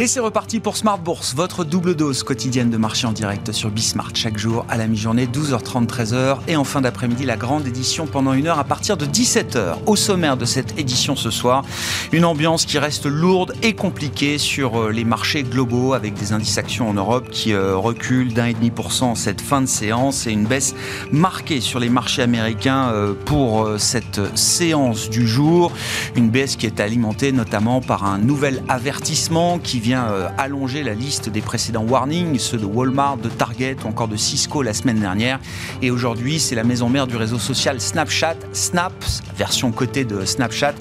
[0.00, 3.68] Et c'est reparti pour Smart Bourse, votre double dose quotidienne de marché en direct sur
[3.68, 6.38] Bismart chaque jour à la mi-journée, 12h30, 13h.
[6.46, 9.78] Et en fin d'après-midi, la grande édition pendant une heure à partir de 17h.
[9.86, 11.64] Au sommaire de cette édition ce soir,
[12.12, 16.58] une ambiance qui reste lourde et compliquée sur euh, les marchés globaux avec des indices
[16.58, 19.66] actions en Europe qui euh, reculent d'un et demi pour cent en cette fin de
[19.66, 20.76] séance et une baisse
[21.10, 25.72] marquée sur les marchés américains euh, pour cette séance du jour.
[26.14, 30.82] Une baisse qui est alimentée notamment par un nouvel avertissement qui vient vient euh, allonger
[30.82, 34.74] la liste des précédents warnings, ceux de Walmart, de Target ou encore de Cisco la
[34.74, 35.40] semaine dernière.
[35.80, 38.92] Et aujourd'hui, c'est la maison mère du réseau social Snapchat, Snap,
[39.38, 40.74] version côté de Snapchat,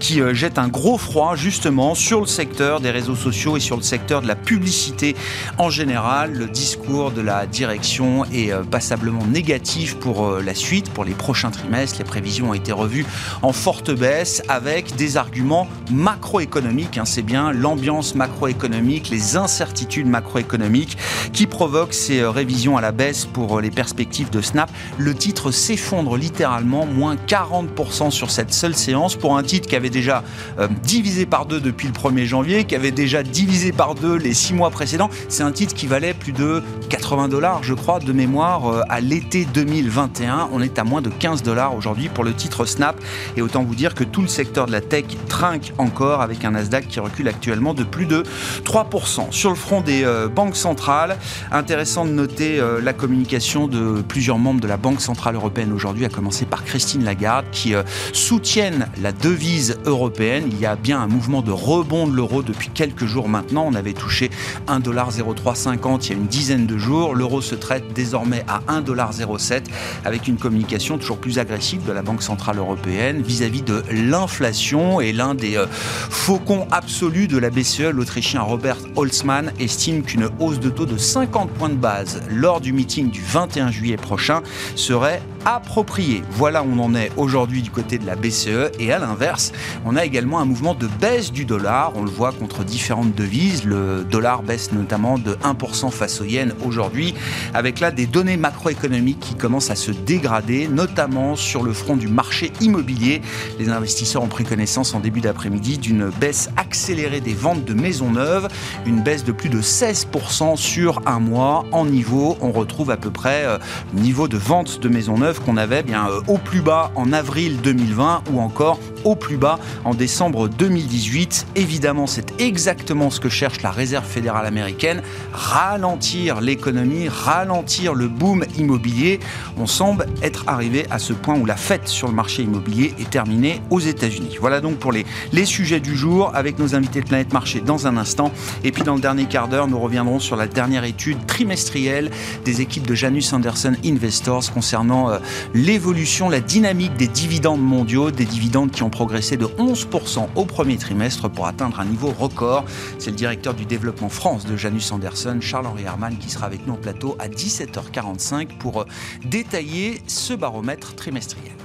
[0.00, 3.76] qui euh, jette un gros froid justement sur le secteur des réseaux sociaux et sur
[3.76, 5.14] le secteur de la publicité
[5.58, 6.32] en général.
[6.32, 11.50] Le discours de la direction est euh, passablement négatif pour la suite, pour les prochains
[11.50, 11.98] trimestres.
[11.98, 13.04] Les prévisions ont été revues
[13.42, 16.96] en forte baisse avec des arguments macroéconomiques.
[16.96, 17.04] Hein.
[17.04, 20.96] c'est bien l'ambiance macroéconomique économique, les incertitudes macroéconomiques
[21.32, 24.70] qui provoquent ces euh, révisions à la baisse pour euh, les perspectives de Snap.
[24.96, 29.90] Le titre s'effondre littéralement, moins 40% sur cette seule séance pour un titre qui avait
[29.90, 30.22] déjà
[30.58, 34.34] euh, divisé par deux depuis le 1er janvier, qui avait déjà divisé par deux les
[34.34, 35.10] six mois précédents.
[35.28, 39.46] C'est un titre qui valait plus de 80 dollars, je crois, de mémoire à l'été
[39.52, 40.48] 2021.
[40.52, 42.96] On est à moins de 15 dollars aujourd'hui pour le titre Snap.
[43.36, 46.52] Et autant vous dire que tout le secteur de la tech trinque encore avec un
[46.52, 48.22] Nasdaq qui recule actuellement de plus de
[48.64, 49.30] 3%.
[49.30, 51.16] Sur le front des euh, banques centrales,
[51.50, 56.04] intéressant de noter euh, la communication de plusieurs membres de la Banque Centrale Européenne aujourd'hui,
[56.04, 60.44] à commencer par Christine Lagarde, qui euh, soutiennent la devise européenne.
[60.50, 63.64] Il y a bien un mouvement de rebond de l'euro depuis quelques jours maintenant.
[63.66, 64.30] On avait touché
[64.68, 67.14] 1,0350 il y a une dizaine de jours.
[67.14, 69.64] L'euro se traite désormais à 1,07
[70.04, 75.12] avec une communication toujours plus agressive de la Banque Centrale Européenne vis-à-vis de l'inflation et
[75.12, 75.62] l'un des
[76.10, 81.50] faucons absolus de la BCE, l'Autrichien Robert Holzmann estime qu'une hausse de taux de 50
[81.50, 84.42] points de base lors du meeting du 21 juillet prochain
[84.74, 86.22] serait approprié.
[86.30, 88.72] Voilà on en est aujourd'hui du côté de la BCE.
[88.78, 89.52] Et à l'inverse,
[89.84, 91.92] on a également un mouvement de baisse du dollar.
[91.94, 93.64] On le voit contre différentes devises.
[93.64, 97.14] Le dollar baisse notamment de 1% face au yen aujourd'hui,
[97.52, 102.08] avec là des données macroéconomiques qui commencent à se dégrader, notamment sur le front du
[102.08, 103.22] marché immobilier.
[103.58, 108.10] Les investisseurs ont pris connaissance en début d'après-midi d'une baisse accélérée des ventes de maisons
[108.10, 108.48] neuves,
[108.86, 111.64] une baisse de plus de 16% sur un mois.
[111.72, 113.58] En niveau, on retrouve à peu près euh,
[113.92, 117.60] niveau de vente de maisons neuves qu'on avait bien euh, au plus bas en avril
[117.60, 121.46] 2020 ou encore au plus bas en décembre 2018.
[121.56, 128.44] Évidemment, c'est exactement ce que cherche la Réserve fédérale américaine, ralentir l'économie, ralentir le boom
[128.58, 129.20] immobilier.
[129.58, 133.10] On semble être arrivé à ce point où la fête sur le marché immobilier est
[133.10, 134.36] terminée aux États-Unis.
[134.40, 137.86] Voilà donc pour les, les sujets du jour avec nos invités de Planète Marché dans
[137.86, 138.32] un instant.
[138.62, 142.10] Et puis dans le dernier quart d'heure, nous reviendrons sur la dernière étude trimestrielle
[142.44, 145.18] des équipes de Janus Anderson Investors concernant euh,
[145.54, 150.76] l'évolution, la dynamique des dividendes mondiaux, des dividendes qui ont progressé de 11% au premier
[150.76, 152.64] trimestre pour atteindre un niveau record.
[153.00, 156.74] C'est le directeur du développement France de Janus Anderson, Charles-Henri Hermann, qui sera avec nous
[156.74, 158.84] en plateau à 17h45 pour euh,
[159.24, 161.63] détailler ce baromètre trimestriel.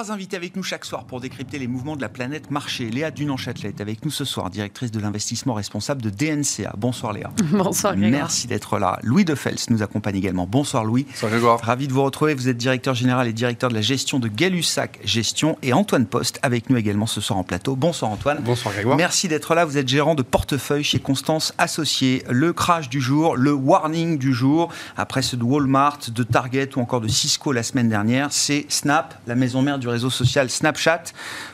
[0.00, 2.88] Trois invités avec nous chaque soir pour décrypter les mouvements de la planète marché.
[2.88, 6.72] Léa Dunan-Châtelet est avec nous ce soir, directrice de l'investissement responsable de DNCA.
[6.78, 7.30] Bonsoir Léa.
[7.52, 8.22] Bonsoir Grégoire.
[8.22, 8.98] Merci d'être là.
[9.02, 10.46] Louis De Fels nous accompagne également.
[10.46, 11.04] Bonsoir Louis.
[11.06, 11.60] Bonsoir Grégoire.
[11.60, 12.32] Ravi de vous retrouver.
[12.32, 15.58] Vous êtes directeur général et directeur de la gestion de Gay-Lussac Gestion.
[15.60, 17.76] Et Antoine Post avec nous également ce soir en plateau.
[17.76, 18.38] Bonsoir Antoine.
[18.42, 18.96] Bonsoir Grégoire.
[18.96, 19.66] Merci d'être là.
[19.66, 22.24] Vous êtes gérant de portefeuille chez Constance Associés.
[22.30, 26.80] Le crash du jour, le warning du jour, après ceux de Walmart, de Target ou
[26.80, 31.04] encore de Cisco la semaine dernière, c'est Snap, la maison mère du réseau social Snapchat.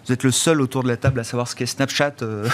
[0.06, 2.14] Vous êtes le seul autour de la table à savoir ce qu'est Snapchat.
[2.22, 2.48] Euh,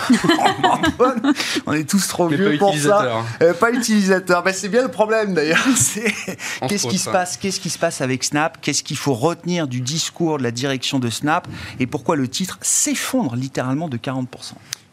[1.67, 3.25] on est tous trop vieux pour ça.
[3.43, 4.43] Euh, pas utilisateur.
[4.43, 5.65] Ben, c'est bien le problème d'ailleurs.
[6.69, 8.59] Qu'est-ce qui se passe Qu'est-ce qui se passe avec Snap?
[8.61, 11.47] Qu'est-ce qu'il faut retenir du discours de la direction de Snap?
[11.81, 14.27] Et pourquoi le titre s'effondre littéralement de 40%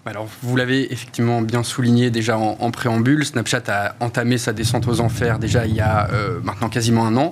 [0.09, 5.01] alors, vous l'avez effectivement bien souligné déjà en, préambule, Snapchat a entamé sa descente aux
[5.01, 7.31] enfers déjà il y a euh, maintenant quasiment un an,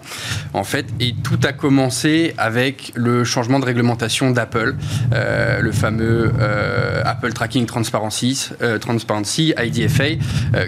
[0.53, 4.75] en fait, et tout a commencé avec le changement de réglementation d'Apple,
[5.12, 10.21] euh, le fameux euh, Apple Tracking Transparency, Transparency IDFA,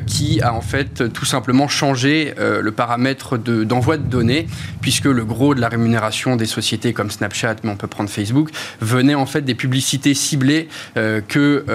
[0.08, 4.48] qui a en fait tout simplement changé le paramètre d'envoi de, de données,
[4.82, 8.50] puisque le gros de la rémunération des sociétés comme Snapchat, mais on peut prendre Facebook,
[8.82, 11.66] venait en fait des publicités ciblées que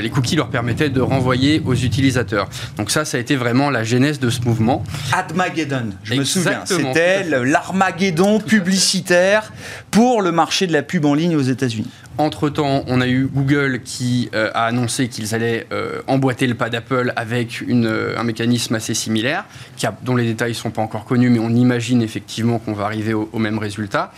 [0.00, 2.48] les cookies leur permettaient de renvoyer aux utilisateurs.
[2.76, 4.82] Donc ça, ça a été vraiment la genèse de ce mouvement.
[5.12, 9.52] Admageddon, je me souviens, c'était l'armageddon publicitaire
[9.90, 11.90] pour le marché de la pub en ligne aux États-Unis.
[12.18, 16.68] Entre-temps, on a eu Google qui euh, a annoncé qu'ils allaient euh, emboîter le pas
[16.68, 19.44] d'Apple avec euh, un mécanisme assez similaire,
[20.02, 23.14] dont les détails ne sont pas encore connus, mais on imagine effectivement qu'on va arriver
[23.14, 24.12] au même résultat.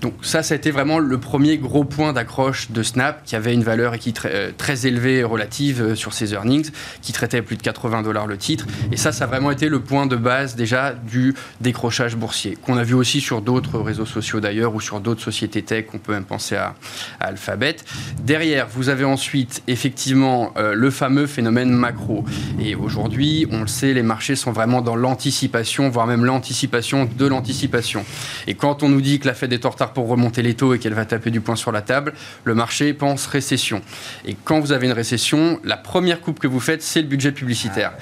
[0.00, 3.54] Donc ça, ça a été vraiment le premier gros point d'accroche de Snap, qui avait
[3.54, 6.70] une valeur euh, très élevée relative euh, sur ses earnings,
[7.02, 8.66] qui traitait plus de 80 dollars le titre.
[8.92, 12.76] Et ça, ça a vraiment été le point de base déjà du décrochage boursier, qu'on
[12.76, 16.12] a vu aussi sur d'autres réseaux sociaux d'ailleurs, ou sur d'autres sociétés tech, on peut
[16.12, 16.74] même penser à,
[17.20, 17.76] Alphabet.
[18.22, 22.24] Derrière, vous avez ensuite effectivement euh, le fameux phénomène macro.
[22.60, 27.26] Et aujourd'hui, on le sait, les marchés sont vraiment dans l'anticipation, voire même l'anticipation de
[27.26, 28.04] l'anticipation.
[28.46, 30.74] Et quand on nous dit que la Fed est en retard pour remonter les taux
[30.74, 32.12] et qu'elle va taper du poing sur la table,
[32.44, 33.82] le marché pense récession.
[34.24, 37.32] Et quand vous avez une récession, la première coupe que vous faites, c'est le budget
[37.32, 37.92] publicitaire.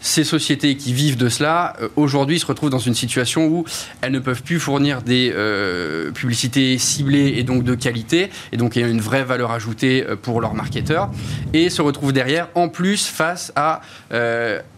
[0.00, 3.64] Ces sociétés qui vivent de cela, euh, aujourd'hui, se retrouvent dans une situation où
[4.00, 8.76] elles ne peuvent plus fournir des euh, publicités ciblées et donc de qualité, et donc
[8.76, 11.10] il y a une vraie valeur ajoutée euh, pour leurs marketeurs,
[11.52, 13.80] et se retrouvent derrière, en plus, face à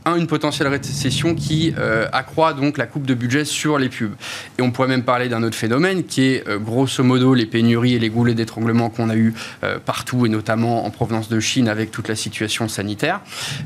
[0.07, 1.75] une potentielle récession qui
[2.13, 4.15] accroît donc la coupe de budget sur les pubs.
[4.59, 7.95] Et on pourrait même parler d'un autre phénomène qui est euh, grosso modo les pénuries
[7.95, 11.69] et les goulets d'étranglement qu'on a eu euh, partout et notamment en provenance de Chine
[11.69, 13.21] avec toute la situation sanitaire.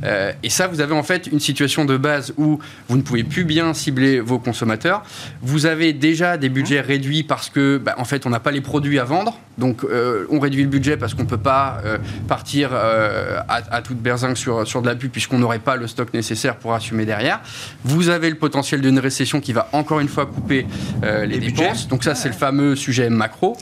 [0.04, 2.58] Euh, et ça, vous avez en fait une situation de base où
[2.88, 5.02] vous ne pouvez plus bien cibler vos consommateurs.
[5.42, 8.60] Vous avez déjà des budgets réduits parce que, bah, en fait, on n'a pas les
[8.60, 9.38] produits à vendre.
[9.58, 9.84] Donc,
[10.30, 11.82] on réduit le budget parce qu'on ne peut pas
[12.28, 16.27] partir à, toute berzingue sur, sur de la pub puisqu'on n'aurait pas le stock nécessaire
[16.60, 17.40] pour assumer derrière.
[17.84, 20.66] Vous avez le potentiel d'une récession qui va encore une fois couper
[21.02, 21.88] les, dépenses.
[21.88, 23.56] Donc ça, c'est le fameux sujet macro.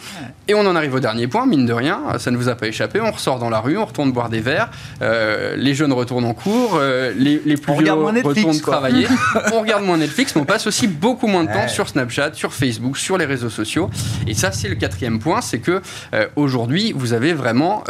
[0.49, 2.69] Et on en arrive au dernier point, mine de rien, ça ne vous a pas
[2.69, 4.71] échappé, on ressort dans la rue, on retourne boire des verres,
[5.03, 9.09] euh, les jeunes retournent en cours, euh, les, les, plus vieux retournent travailler,
[9.53, 12.53] on regarde moins Netflix, mais on passe aussi beaucoup moins de temps sur Snapchat, sur
[12.53, 13.91] Facebook, sur les réseaux sociaux.
[14.29, 15.83] Et ça, c'est le quatrième point, c'est que
[16.15, 17.83] euh, aujourd'hui, vous avez vraiment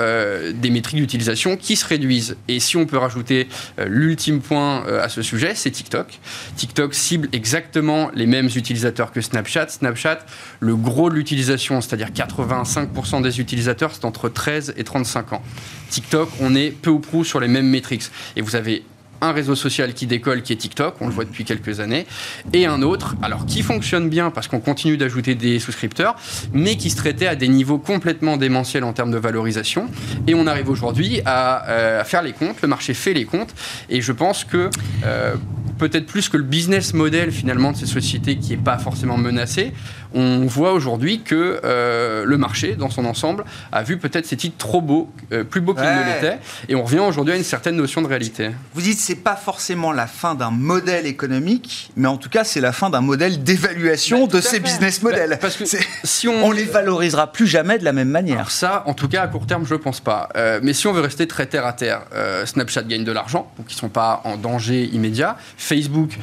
[0.55, 2.37] des métriques d'utilisation qui se réduisent.
[2.49, 3.49] Et si on peut rajouter
[3.87, 6.19] l'ultime point à ce sujet, c'est TikTok.
[6.57, 9.69] TikTok cible exactement les mêmes utilisateurs que Snapchat.
[9.69, 10.21] Snapchat,
[10.61, 15.43] le gros de l'utilisation, c'est-à-dire 85% des utilisateurs, c'est entre 13 et 35 ans.
[15.91, 18.11] TikTok, on est peu ou prou sur les mêmes métriques.
[18.37, 18.85] Et vous avez
[19.21, 22.07] un réseau social qui décolle, qui est TikTok, on le voit depuis quelques années,
[22.53, 26.17] et un autre, alors qui fonctionne bien parce qu'on continue d'ajouter des souscripteurs,
[26.53, 29.89] mais qui se traitait à des niveaux complètement démentiels en termes de valorisation.
[30.27, 33.55] Et on arrive aujourd'hui à, euh, faire les comptes, le marché fait les comptes,
[33.89, 34.71] et je pense que
[35.05, 35.35] euh,
[35.79, 39.73] peut-être plus que le business model finalement de ces sociétés qui n'est pas forcément menacé,
[40.17, 44.57] on voit aujourd'hui que euh, le marché dans son ensemble a vu peut-être ces titres
[44.57, 46.39] trop beaux, euh, plus beaux qu'ils ne l'étaient,
[46.71, 48.51] et on revient aujourd'hui à une certaine notion de réalité.
[48.73, 52.63] Vous dites c'est pas forcément la fin d'un modèle économique, mais en tout cas c'est
[52.63, 55.31] la fin d'un modèle d'évaluation bah, de ces business models.
[55.31, 55.65] Bah, parce que
[56.03, 56.47] si on...
[56.47, 58.37] on les valorisera plus jamais de la même manière.
[58.37, 60.31] Alors ça, en tout cas à court terme, je pense pas.
[60.37, 62.03] Euh, mais si on veut rester très terre à terre,
[62.47, 65.37] Snapchat gagne de l'argent, donc ils sont pas en danger immédiat.
[65.59, 66.19] Facebook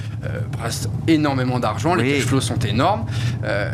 [0.64, 3.06] reste énormément d'argent, les cash flows sont énormes.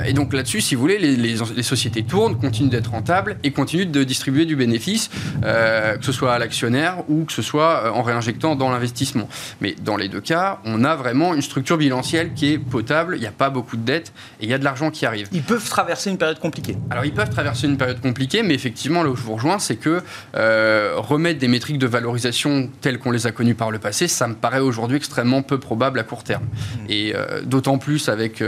[0.06, 4.04] Et donc là-dessus, si vous voulez, les, sociétés tournent, continuent d'être rentables et continuent de
[4.04, 5.10] distribuer du bénéfice,
[5.44, 9.30] euh, que ce soit à l'actionnaire ou que ce soit euh, en réinjectant dans l'investissement.
[9.62, 13.22] Mais dans les deux cas, on a vraiment une structure bilancielle qui est potable, il
[13.22, 15.28] n'y a pas beaucoup de dettes et il y a de l'argent qui arrive.
[15.32, 16.78] Ils peuvent traverser une période compliquée.
[16.90, 19.76] Alors ils peuvent traverser une période compliquée, mais effectivement, là où je vous rejoins, c'est
[19.76, 20.02] que
[20.36, 24.28] euh, remettre des métriques de valorisation telles qu'on les a connues par le passé, ça
[24.28, 26.44] me paraît aujourd'hui extrêmement peu probable à court terme.
[26.44, 26.86] Mmh.
[26.90, 27.14] Et
[27.44, 28.44] d'autant plus avec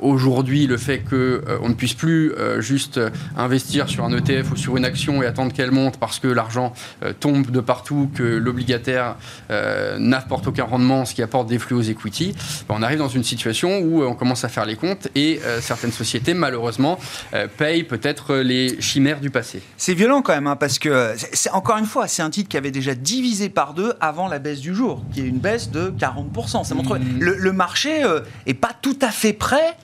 [0.00, 4.16] aujourd'hui le fait qu'on euh, on ne puisse plus euh, juste euh, investir sur un
[4.16, 6.72] ETF ou sur une action et attendre qu'elle monte parce que l'argent
[7.20, 9.16] tombe de partout, que l'obligataire
[9.98, 12.34] n'apporte aucun rendement, ce qui apporte des flux aux equity,
[12.68, 15.92] ben, on arrive dans une situation où on commence à faire les comptes et certaines
[15.92, 16.98] sociétés, malheureusement,
[17.56, 19.62] payent peut-être les chimères du passé.
[19.76, 22.56] C'est violent quand même, hein, parce que, c'est, encore une fois, c'est un titre qui
[22.56, 25.92] avait déjà divisé par deux avant la baisse du jour, qui est une baisse de
[25.98, 26.64] 40%.
[26.64, 27.20] Ça montre mmh.
[27.20, 28.02] le, le marché
[28.46, 29.76] n'est pas tout à fait prêt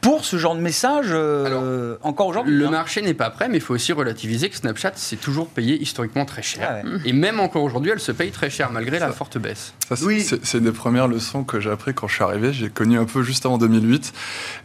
[0.00, 2.70] pour ce genre de message euh, encore aujourd'hui Le hein.
[2.70, 6.24] marché n'est pas prêt, mais il faut aussi relativiser que Snapchat s'est toujours payé historiquement
[6.24, 6.82] très cher.
[6.84, 9.74] Ah Et même encore aujourd'hui, elle se paye très cher malgré la forte baisse.
[10.02, 10.26] oui.
[10.42, 12.52] C'est une des premières leçons que j'ai appris quand je suis arrivé.
[12.52, 14.12] J'ai connu un peu juste avant 2008.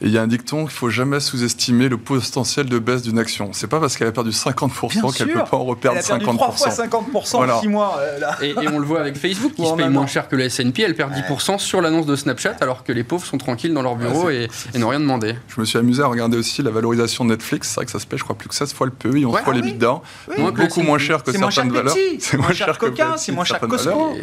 [0.02, 3.02] Et il y a un dicton il ne faut jamais sous-estimer le potentiel de baisse
[3.02, 3.50] d'une action.
[3.54, 6.18] C'est pas parce qu'elle a perdu 50% qu'elle ne peut pas en reperdre elle a
[6.18, 6.38] perdu 50%.
[6.38, 8.00] 3 fois 50% en 6 mois.
[8.00, 10.84] Euh, et, on le voit avec Facebook qui se paye moins cher que le S&P.
[10.84, 13.96] Elle perd 10% sur l'annonce de Snapchat alors que les pauvres sont tranquilles dans leur
[13.96, 15.23] bureau et, et n'ont rien demandé.
[15.24, 15.40] Regarder.
[15.48, 17.70] Je me suis amusé à regarder aussi la valorisation de Netflix.
[17.70, 19.26] C'est vrai que ça se paye, je crois, plus que 16 fois le PE et
[19.26, 20.02] 11 fois les bidas.
[20.56, 21.96] beaucoup moins cher que certaines valeurs.
[22.20, 24.14] C'est moins cher que Coca, c'est moins cher que Costco.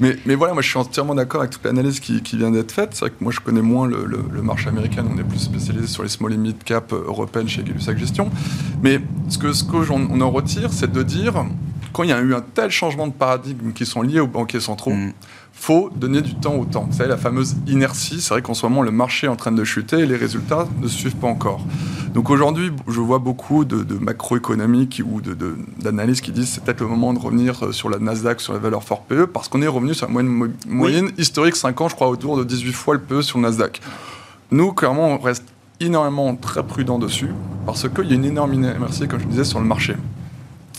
[0.00, 2.90] Mais, mais voilà, moi je suis entièrement d'accord avec toute l'analyse qui, vient d'être faite.
[2.92, 6.02] C'est vrai que moi je connais moins le, marché américain, on est plus spécialisé sur
[6.02, 8.30] les small et mid cap européennes chez Gay-Lussac Gestion.
[8.82, 11.44] Mais ce que ce qu'on en retire, c'est de dire
[11.92, 14.60] quand il y a eu un tel changement de paradigme qui sont liés aux banquiers
[14.60, 15.12] centraux, mm.
[15.62, 16.88] Faut donner du temps au temps.
[16.90, 19.52] Vous savez, la fameuse inertie, c'est vrai qu'en ce moment, le marché est en train
[19.52, 21.64] de chuter et les résultats ne suivent pas encore.
[22.14, 25.20] Donc aujourd'hui, je vois beaucoup de, macroéconomiques ou
[25.78, 28.58] d'analystes qui disent c'est peut-être le moment de revenir euh, sur la Nasdaq, sur la
[28.58, 31.94] valeur fort PE, parce qu'on est revenu sur la moyenne, moyenne historique 5 ans, je
[31.94, 33.80] crois, autour de 18 fois le PE sur le Nasdaq.
[34.50, 35.44] Nous, clairement, on reste
[35.78, 37.30] énormément très prudent dessus,
[37.66, 39.94] parce qu'il y a une énorme inertie, comme je disais, sur le marché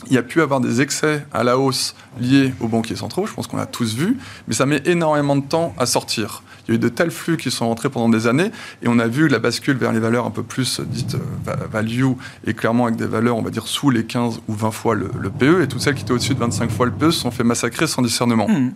[0.08, 3.34] il y a pu avoir des excès à la hausse liés aux banquiers centraux, je
[3.34, 4.18] pense qu'on a tous vu,
[4.48, 6.44] mais ça met énormément de temps à sortir.
[6.68, 9.00] Il y a eu de tels flux qui sont rentrés pendant des années, et on
[9.00, 12.12] a vu la bascule vers les valeurs un peu plus dites euh, value,
[12.46, 15.10] et clairement avec des valeurs, on va dire, sous les 15 ou 20 fois le,
[15.30, 17.44] PE, et toutes celles qui étaient au-dessus de 25 fois le PE se sont fait
[17.44, 18.48] massacrer sans discernement.
[18.48, 18.72] Mmh.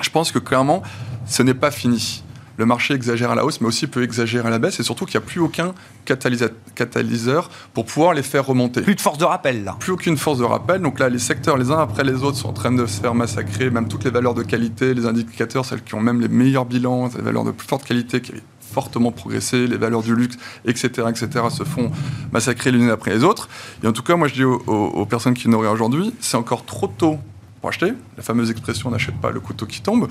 [0.00, 0.82] Je pense que clairement,
[1.26, 2.22] ce n'est pas fini
[2.58, 5.06] le marché exagère à la hausse, mais aussi peut exagérer à la baisse, et surtout
[5.06, 5.74] qu'il n'y a plus aucun
[6.04, 8.82] catalyseur pour pouvoir les faire remonter.
[8.82, 9.76] Plus de force de rappel, là.
[9.78, 10.82] Plus aucune force de rappel.
[10.82, 13.14] Donc là, les secteurs, les uns après les autres, sont en train de se faire
[13.14, 16.66] massacrer, même toutes les valeurs de qualité, les indicateurs, celles qui ont même les meilleurs
[16.66, 20.36] bilans, les valeurs de plus forte qualité, qui avaient fortement progressé, les valeurs du luxe,
[20.64, 21.92] etc., etc., se font
[22.32, 23.48] massacrer l'une après les autres.
[23.84, 26.88] Et en tout cas, moi, je dis aux, personnes qui n'auraient aujourd'hui, c'est encore trop
[26.88, 27.18] tôt
[27.60, 27.92] pour acheter.
[28.16, 30.08] La fameuse expression n'achète pas le couteau qui tombe.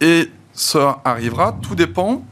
[0.00, 2.22] Et ça arrivera, tout dépend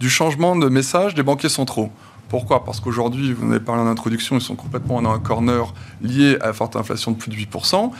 [0.00, 1.90] du changement de message des banquiers centraux.
[2.28, 2.64] Pourquoi?
[2.64, 6.36] Parce qu'aujourd'hui, vous en avez parlé en introduction, ils sont complètement dans un corner lié
[6.40, 7.90] à la forte inflation de plus de 8%.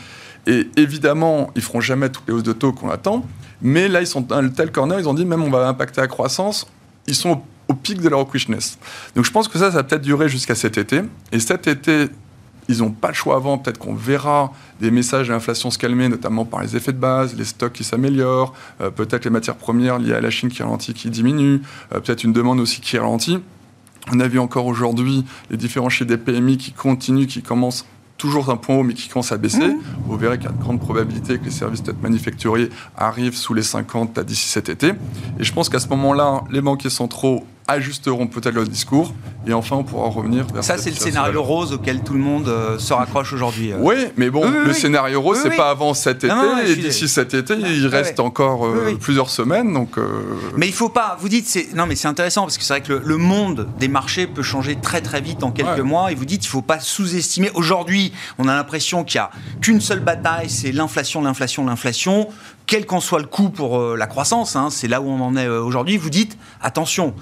[0.47, 3.25] Et évidemment, ils feront jamais toutes les hausses de taux qu'on attend.
[3.61, 6.07] Mais là, ils sont dans tel corner, ils ont dit même on va impacter la
[6.07, 6.67] croissance.
[7.07, 8.77] Ils sont au, pic de leur hawkishness.
[9.15, 11.01] Donc je pense que ça, ça va peut-être durer jusqu'à cet été.
[11.31, 12.09] Et cet été,
[12.69, 13.57] ils n'ont pas le choix avant.
[13.57, 17.45] Peut-être qu'on verra des messages d'inflation se calmer, notamment par les effets de base, les
[17.45, 21.09] stocks qui s'améliorent, euh, peut-être les matières premières liées à la Chine qui ralentit, qui
[21.09, 21.61] diminue,
[21.93, 23.39] euh, peut-être une demande aussi qui ralentit.
[24.11, 27.85] On a vu encore aujourd'hui les différents chiffres des PMI qui continuent, qui commencent
[28.17, 29.67] toujours un point haut, mais qui commence à baisser.
[29.67, 29.79] Mmh.
[30.05, 33.53] Vous verrez qu'il y a de grandes probabilités que les services peut manufacturiers arrivent sous
[33.53, 34.93] les 50 d'ici cet été.
[35.39, 39.13] Et je pense qu'à ce moment-là, les banquiers centraux ajusteront peut-être leur discours
[39.47, 42.47] et enfin on pourra revenir vers ça c'est le scénario rose auquel tout le monde
[42.47, 43.77] euh, se raccroche aujourd'hui euh.
[43.79, 46.33] oui mais bon le scénario rose c'est pas avant cet été
[46.67, 49.97] et d'ici cet été il reste encore euh, plusieurs semaines donc
[50.55, 52.81] mais il faut pas vous dites c'est non mais c'est intéressant parce que c'est vrai
[52.81, 56.25] que le, monde des marchés peut changer très très vite en quelques mois et vous
[56.25, 57.49] dites il faut pas sous-estimer.
[57.55, 59.31] Aujourd'hui on a l'impression qu'il y a
[59.61, 62.29] qu'une seule bataille c'est l'inflation l'inflation l'inflation
[62.67, 65.47] quel qu'en soit le coût pour la croissance hein, c'est là où on en est
[65.47, 67.13] aujourd'hui vous dites attention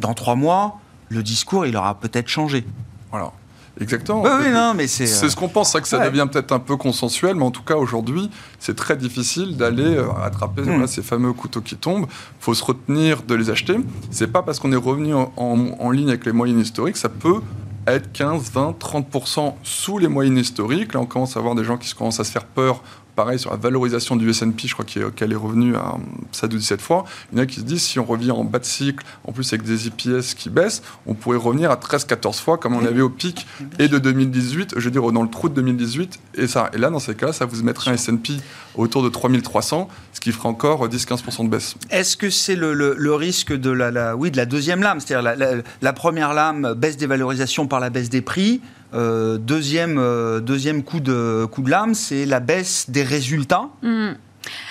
[0.00, 2.64] dans trois mois, le discours, il aura peut-être changé.
[3.10, 3.32] Voilà.
[3.80, 4.22] Exactement.
[4.22, 5.06] Oui, non, mais c'est.
[5.06, 7.62] C'est ce qu'on pense, c'est que ça devient peut-être un peu consensuel, mais en tout
[7.62, 8.28] cas aujourd'hui,
[8.58, 10.86] c'est très difficile d'aller euh, attraper hmm.
[10.86, 12.06] ces fameux couteaux qui tombent.
[12.10, 13.76] Il faut se retenir de les acheter.
[14.10, 17.40] C'est pas parce qu'on est revenu en, ligne avec les moyennes historiques, ça peut
[17.86, 20.92] être 15, 20, 30% sous les moyennes historiques.
[20.92, 22.82] Là, on commence à voir des gens qui commencent à se faire peur
[23.20, 25.96] pareil sur la valorisation du S&P, je crois qu'elle est revenue à
[26.32, 27.04] 7 ou 17 fois.
[27.30, 29.32] Il y en a qui se disent si on revient en bas de cycle, en
[29.32, 33.02] plus avec des IPS qui baissent, on pourrait revenir à 13-14 fois comme on avait
[33.02, 33.46] au pic
[33.78, 36.70] et de 2018, je veux dire dans le trou de 2018 et ça.
[36.72, 38.38] Et là, dans ces cas, ça vous mettrait un S&P
[38.74, 41.74] autour de 3300, ce qui ferait encore 10-15% de baisse.
[41.90, 45.92] Est-ce que c'est le, risque de la, oui, de la deuxième lame, c'est-à-dire la, la
[45.92, 48.62] première lame, baisse des valorisations par la baisse des prix
[48.94, 53.68] euh, deuxième, euh, deuxième coup de, coup de lame, c'est la baisse des résultats.
[53.82, 54.12] Mmh.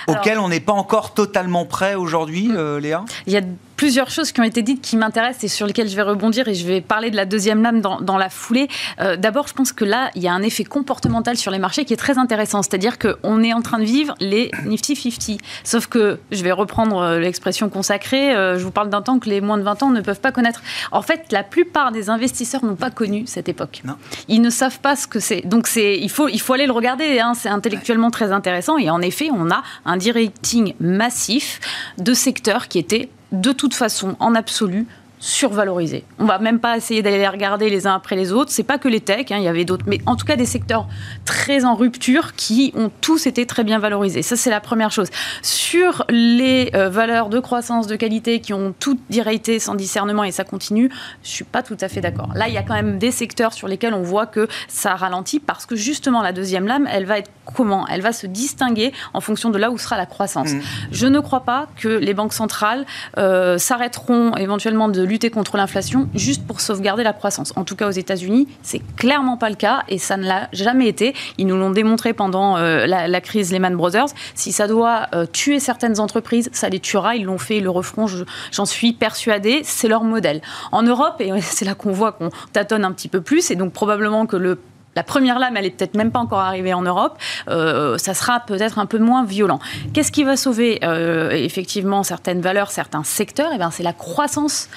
[0.07, 2.57] auxquels on n'est pas encore totalement prêt aujourd'hui, mmh.
[2.57, 3.05] euh, Léa?
[3.27, 3.41] Il y a
[3.79, 6.53] plusieurs choses qui ont été dites qui m'intéressent et sur lesquelles je vais rebondir et
[6.53, 8.67] je vais parler de la deuxième lame dans, la foulée.
[8.99, 11.85] Euh, d'abord, je pense que là, il y a un effet comportemental sur les marchés
[11.85, 12.61] qui est très intéressant.
[12.61, 15.39] C'est-à-dire qu'on est en train de vivre les Nifty 50.
[15.63, 19.29] Sauf que, je vais reprendre euh, l'expression consacrée, euh, je vous parle d'un temps que
[19.29, 20.61] les moins de 20 ans ne peuvent pas connaître.
[20.91, 23.79] En fait, la plupart des investisseurs n'ont pas connu cette époque.
[23.85, 23.95] Non.
[24.27, 25.47] Ils ne savent pas ce que c'est.
[25.47, 27.21] Donc, il faut, il faut aller le regarder.
[27.21, 27.31] Hein.
[27.33, 28.77] C'est intellectuellement très intéressant.
[28.77, 31.61] Et en effet, on a un directing massif
[31.97, 34.87] de secteurs qui étaient de toute façon, en absolu,
[35.19, 36.03] survalorisés.
[36.19, 38.51] On va même pas essayer d'aller les regarder les uns après les autres.
[38.51, 40.45] C'est pas que les techs, hein, il y avait d'autres, mais en tout cas des
[40.45, 40.87] secteurs
[41.25, 44.21] très en rupture qui ont tous été très bien valorisés.
[44.21, 45.09] Ça c'est la première chose.
[45.41, 50.31] Sur les euh, valeurs de croissance, de qualité qui ont toutes déraillé sans discernement et
[50.31, 50.89] ça continue,
[51.23, 52.31] je suis pas tout à fait d'accord.
[52.35, 55.39] Là il y a quand même des secteurs sur lesquels on voit que ça ralentit
[55.39, 57.87] parce que justement la deuxième lame, elle va être comment?
[57.87, 60.53] Elle va se distinguer en fonction de là où sera la croissance.
[60.53, 60.61] Mmh.
[60.91, 62.85] Je ne crois pas que les banques centrales
[63.17, 67.51] euh, s'arrêteront éventuellement de lutter contre l'inflation juste pour sauvegarder la croissance.
[67.55, 70.87] En tout cas, aux États-Unis, c'est clairement pas le cas et ça ne l'a jamais
[70.87, 71.13] été.
[71.37, 74.07] Ils nous l'ont démontré pendant euh, la, crise Lehman Brothers.
[74.35, 77.15] Si ça doit euh, tuer certaines entreprises, ça les tuera.
[77.15, 78.05] Ils l'ont fait, ils le referont.
[78.51, 79.61] J'en suis persuadée.
[79.63, 80.41] C'est leur modèle.
[80.71, 83.73] En Europe, et c'est là qu'on voit qu'on tâtonne un petit peu plus, et donc
[83.73, 84.59] probablement que le
[84.95, 87.19] la première lame, elle est peut-être même pas encore arrivée en Europe.
[87.47, 89.59] Euh, ça sera peut-être un peu moins violent.
[89.93, 90.79] Qu'est-ce qui va sauver
[91.31, 93.51] effectivement certaines valeurs, certains secteurs?
[93.53, 94.67] Eh bien, c'est la croissance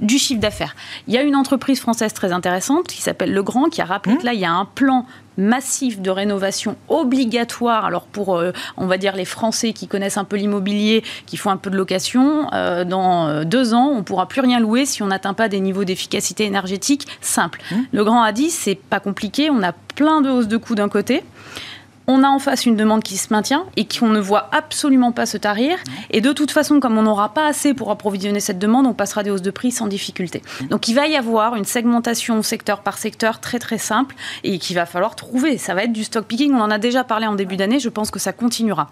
[0.00, 0.74] du chiffre d'affaires.
[1.06, 4.18] Il y a une entreprise française très intéressante qui s'appelle Legrand qui a rappelé mmh.
[4.18, 7.84] que là, il y a un plan massif de rénovation obligatoire.
[7.84, 11.50] Alors pour, euh, on va dire, les Français qui connaissent un peu l'immobilier, qui font
[11.50, 14.86] un peu de location, euh, dans euh, deux ans, on ne pourra plus rien louer
[14.86, 17.62] si on n'atteint pas des niveaux d'efficacité énergétique simples.
[17.70, 17.76] Mmh.
[17.92, 20.88] Le Grand a dit, c'est pas compliqué, on a plein de hausses de coûts d'un
[20.88, 21.22] côté
[22.06, 25.26] on a en face une demande qui se maintient et qu'on ne voit absolument pas
[25.26, 25.78] se tarir.
[26.10, 29.22] Et de toute façon, comme on n'aura pas assez pour approvisionner cette demande, on passera
[29.22, 30.42] des hausses de prix sans difficulté.
[30.70, 34.76] Donc il va y avoir une segmentation secteur par secteur très très simple et qu'il
[34.76, 35.58] va falloir trouver.
[35.58, 36.52] Ça va être du stock picking.
[36.52, 37.78] On en a déjà parlé en début d'année.
[37.78, 38.90] Je pense que ça continuera.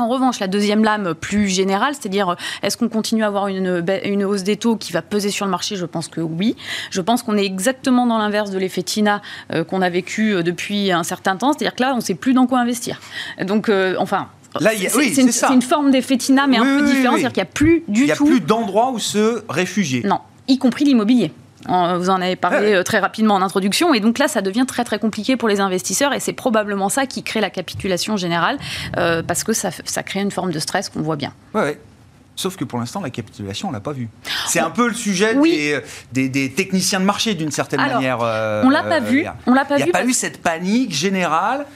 [0.00, 4.24] En revanche, la deuxième lame plus générale, c'est-à-dire est-ce qu'on continue à avoir une, une,
[4.24, 5.76] hausse des taux qui va peser sur le marché?
[5.76, 6.56] Je pense que oui.
[6.90, 9.20] Je pense qu'on est exactement dans l'inverse de l'effet TINA
[9.52, 12.14] euh, qu'on a vécu euh, depuis un certain temps, c'est-à-dire que là, on ne sait
[12.14, 13.00] plus dans quoi investir.
[13.42, 14.28] Donc, euh, enfin,
[14.58, 17.14] c'est une, forme d'effet TINA, mais un peu différent.
[17.16, 18.00] C'est-à-dire qu'il n'y a plus du tout.
[18.00, 20.02] Il n'y a plus d'endroit où se réfugier.
[20.04, 21.32] Non, y compris l'immobilier.
[21.66, 23.92] Vous en avez parlé euh, très rapidement en introduction.
[23.94, 26.12] Et donc là, ça devient très très compliqué pour les investisseurs.
[26.12, 28.58] Et c'est probablement ça qui crée la capitulation générale,
[28.96, 31.32] euh, parce que ça, ça, crée une forme de stress qu'on voit bien.
[31.54, 31.80] Ouais, ouais.
[32.36, 34.08] Sauf que pour l'instant, la capitulation, on l'a pas vue.
[34.46, 35.34] C'est un peu le sujet
[36.12, 38.20] des, des, techniciens de marché, d'une certaine manière.
[38.22, 39.26] Euh, on l'a pas vu.
[39.46, 41.66] On l'a pas Il n'y a pas eu cette panique générale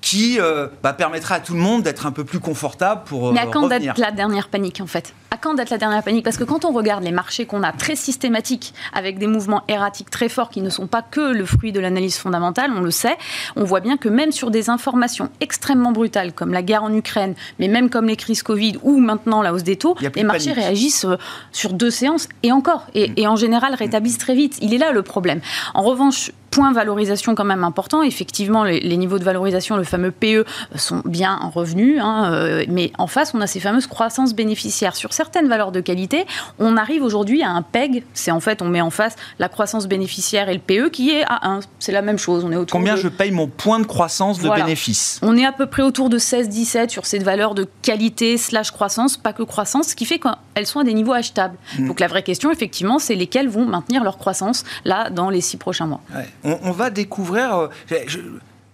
[0.00, 3.28] qui euh, bah, permettra à tout le monde d'être un peu plus confortable pour.
[3.28, 5.14] Euh, Mais à quand date la dernière panique en fait?
[5.30, 6.24] À quand date la dernière panique?
[6.24, 10.10] Parce que quand on regarde les marchés qu'on a très systématiques, avec des mouvements erratiques
[10.10, 13.16] très forts qui ne sont pas que le fruit de l'analyse fondamentale, on le sait,
[13.56, 17.34] on voit bien que même sur des informations extrêmement brutales comme la guerre en Ukraine,
[17.58, 21.04] mais même comme les crises Covid ou maintenant la hausse des taux, les marchés réagissent
[21.04, 21.16] euh,
[21.52, 23.14] sur deux séances et encore, et, mm.
[23.16, 24.58] et en général rétablissent très vite.
[24.62, 25.40] Il est là le problème.
[25.74, 28.02] En revanche, point valorisation quand même important.
[28.02, 32.00] Effectivement, les, niveaux de valorisation, le fameux PE, sont bien revenus.
[32.00, 34.96] Hein, euh, mais en face, on a ces fameuses croissances bénéficiaires.
[34.96, 36.24] Sur certaines valeurs de qualité,
[36.58, 38.04] on arrive aujourd'hui à un PEG.
[38.14, 41.24] C'est en fait, on met en face la croissance bénéficiaire et le PE qui est
[41.24, 41.60] à 1.
[41.78, 42.42] C'est la même chose.
[42.42, 45.20] On est autour Combien je paye mon point de croissance de bénéfice?
[45.22, 49.18] On est à peu près autour de 16-17 sur cette valeur de qualité slash croissance,
[49.18, 51.58] pas que croissance, ce qui fait qu'elles sont à des niveaux achetables.
[51.78, 51.88] Hmm.
[51.88, 55.58] Donc la vraie question, effectivement, c'est lesquelles vont maintenir leur croissance là dans les six
[55.58, 56.00] prochains mois
[56.46, 57.54] on, va découvrir.
[57.54, 57.68] Euh,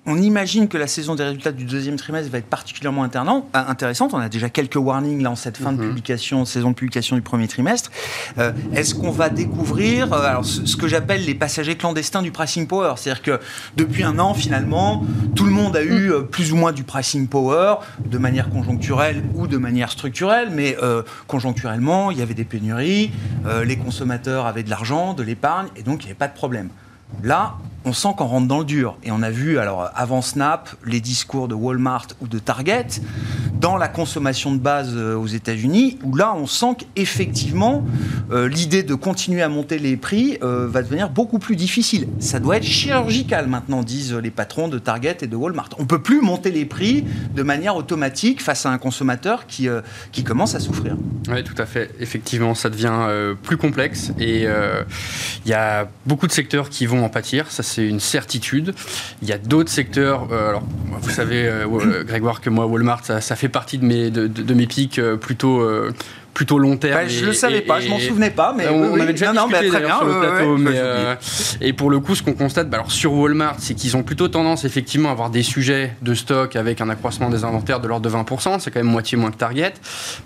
[0.05, 4.15] on imagine que la saison des résultats du deuxième trimestre va être particulièrement intéressante.
[4.15, 5.91] On a déjà quelques warnings là en cette fin de mhm.
[5.91, 7.93] publication, saison de publication du premier trimestre.
[8.39, 12.67] Euh, est-ce qu'on va découvrir euh, alors, ce, que j'appelle les passagers clandestins du pricing
[12.67, 12.95] power?
[12.97, 13.41] C'est-à-dire que
[13.77, 15.05] depuis un an, finalement,
[15.37, 16.27] tout le monde a eu mm.
[16.27, 20.77] plus ou moins du pricing power de manière conjoncturelle ou de manière structurelle, mais
[21.29, 23.13] conjoncturellement, il y avait des pénuries,
[23.65, 26.69] les consommateurs avaient de l'argent, de l'épargne, et donc il n'y avait pas de problème.
[27.23, 28.97] Là, on sent qu'on rentre dans le dur.
[29.03, 32.87] Et on a vu, alors avant Snap, les discours de Walmart ou de Target
[33.61, 37.85] dans la consommation de base euh, aux États-Unis, où là, on sent qu'effectivement,
[38.33, 42.09] euh, l'idée de continuer à monter les prix euh, va devenir beaucoup plus difficile.
[42.19, 45.71] Ça doit être chirurgical maintenant, disent les patrons de Target et de Walmart.
[45.79, 49.69] On ne peut plus monter les prix de manière automatique face à un consommateur qui,
[50.11, 50.97] qui commence à souffrir.
[51.29, 51.91] Oui, tout à fait.
[52.01, 57.51] Effectivement, ça devient plus complexe et il y a beaucoup de secteurs qui vont pâtir.
[57.51, 58.75] Ça, c'est une certitude.
[59.23, 60.29] Il y a d'autres secteurs.
[60.33, 60.63] Euh, alors,
[61.01, 64.99] vous savez, euh, Grégoire, que moi, Walmart, ça, fait partie de mes, de, mes pics
[64.99, 65.67] euh, plutôt
[66.35, 67.03] plutôt long terme.
[67.03, 69.47] Bah, je ne le savais pas, je m'en souvenais pas, mais on, avait déjà non,
[69.47, 70.57] discuté très bien, sur le plateau.
[70.57, 71.15] mais, euh,
[71.61, 74.29] et pour le coup, ce qu'on constate, bah, alors sur Walmart, c'est qu'ils ont plutôt
[74.29, 78.09] tendance effectivement à avoir des sujets de stock avec un accroissement des inventaires de l'ordre
[78.09, 79.75] de 20%, c'est quand même moitié moins que Target,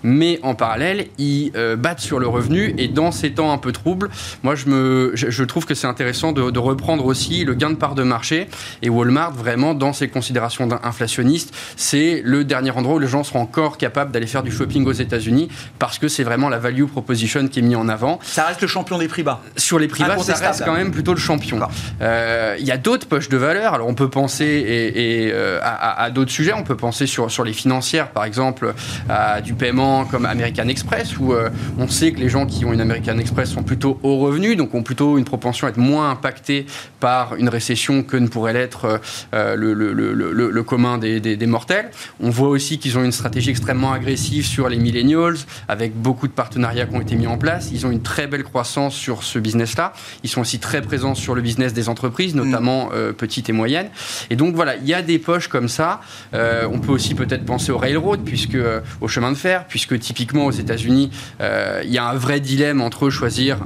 [0.03, 3.71] mais en parallèle, ils euh, battent sur le revenu et dans ces temps un peu
[3.71, 4.09] troubles,
[4.43, 7.75] moi je, me, je, trouve que c'est intéressant de, de, reprendre aussi le gain de
[7.75, 8.47] part de marché
[8.81, 13.41] et Walmart vraiment dans ses considérations inflationnistes, c'est le dernier endroit où les gens seront
[13.41, 17.47] encore capables d'aller faire du shopping aux États-Unis parce que c'est vraiment la value proposition
[17.47, 18.19] qui est mise en avant.
[18.23, 19.41] Ça reste le champion des prix bas.
[19.55, 21.59] Sur les prix bas, ça reste quand même plutôt le champion.
[22.01, 23.73] Euh, il y a d'autres poches de valeur.
[23.73, 26.53] Alors on peut penser et, euh, à, d'autres sujets.
[26.53, 28.73] On peut penser sur, sur les financières, par exemple,
[29.09, 32.73] à du paiement comme American Express, où euh, on sait que les gens qui ont
[32.73, 36.11] une American Express sont plutôt haut revenu, donc ont plutôt une propension à être moins
[36.11, 36.65] impactés
[36.99, 38.99] par une récession que ne pourrait l'être
[39.33, 41.91] le, le, le, le, commun des, des, des mortels.
[42.19, 46.27] On voit aussi qu'ils ont une stratégie extrêmement agressive sur les millennials, avec avec beaucoup
[46.27, 47.69] de partenariats qui ont été mis en place.
[47.71, 49.93] Ils ont une très belle croissance sur ce business-là.
[50.23, 52.43] Ils sont aussi très présents sur le business des entreprises, mm.
[52.43, 53.89] notamment euh, petites et moyennes.
[54.29, 56.01] Et donc voilà, il y a des poches comme ça.
[56.33, 59.97] Euh, on peut aussi peut-être penser au railroad, puisque euh, au chemin de fer, puisque
[59.97, 63.61] typiquement aux États-Unis, il y a un vrai dilemme entre choisir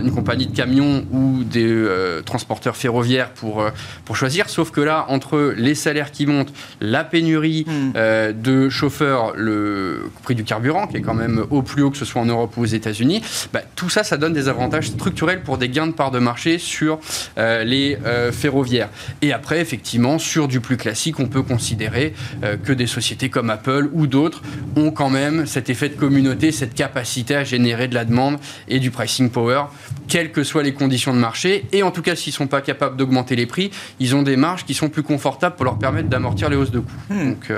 [0.00, 1.86] une compagnie de camions ou des
[2.24, 3.64] transporteurs ferroviaires pour,
[4.04, 4.48] pour choisir.
[4.48, 8.32] Sauf que là, entre les salaires qui montent, la pénurie mm.
[8.32, 12.04] de chauffeurs, le prix du carburant qui est quand même au plus haut que ce
[12.04, 15.58] soit en Europe ou aux États-Unis, bah, tout ça, ça donne des avantages structurels pour
[15.58, 16.98] des gains de part de marché sur
[17.38, 18.88] euh, les euh, ferroviaires.
[19.22, 23.50] Et après, effectivement, sur du plus classique, on peut considérer euh, que des sociétés comme
[23.50, 24.42] Apple ou d'autres
[24.76, 28.78] ont quand même cet effet de communauté, cette capacité à générer de la demande et
[28.78, 29.64] du pricing power,
[30.08, 31.66] quelles que soient les conditions de marché.
[31.72, 34.36] Et en tout cas, s'ils ne sont pas capables d'augmenter les prix, ils ont des
[34.36, 36.92] marges qui sont plus confortables pour leur permettre d'amortir les hausses de coûts.
[37.10, 37.30] Hmm.
[37.30, 37.50] Donc,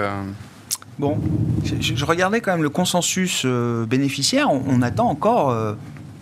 [0.98, 1.16] Bon,
[1.80, 4.48] je, regardais quand même le consensus bénéficiaire.
[4.50, 5.76] On, attend encore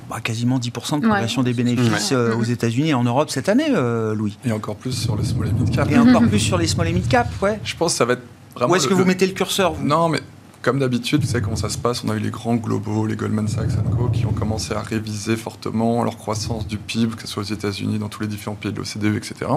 [0.09, 3.67] bah, quasiment 10% de progression des bénéfices euh, aux États-Unis et en Europe cette année,
[3.71, 4.39] euh, Louis.
[4.45, 5.91] Et encore plus sur les small et mid cap.
[5.91, 7.59] Et encore plus sur les small et mid cap, ouais.
[7.65, 8.23] Je pense que ça va être
[8.55, 8.73] vraiment.
[8.73, 10.21] Où est-ce que vous mettez le curseur Non, mais
[10.63, 12.05] comme d'habitude, vous savez comment ça se passe.
[12.05, 15.37] On a eu les grands globaux, les Goldman Sachs Co, qui ont commencé à réviser
[15.37, 18.73] fortement leur croissance du PIB, que ce soit aux États-Unis, dans tous les différents pays
[18.73, 19.51] de l'OCDE, etc.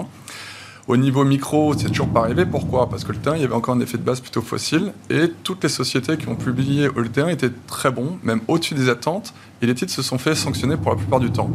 [0.88, 2.46] Au niveau micro, c'est toujours pas arrivé.
[2.46, 2.88] Pourquoi?
[2.88, 4.92] Parce que le terrain, il y avait encore un effet de base plutôt fossile.
[5.08, 8.88] Et toutes les sociétés qui ont publié le terrain étaient très bons, même au-dessus des
[8.88, 9.32] attentes.
[9.62, 11.50] Et les titres se sont fait sanctionner pour la plupart du temps.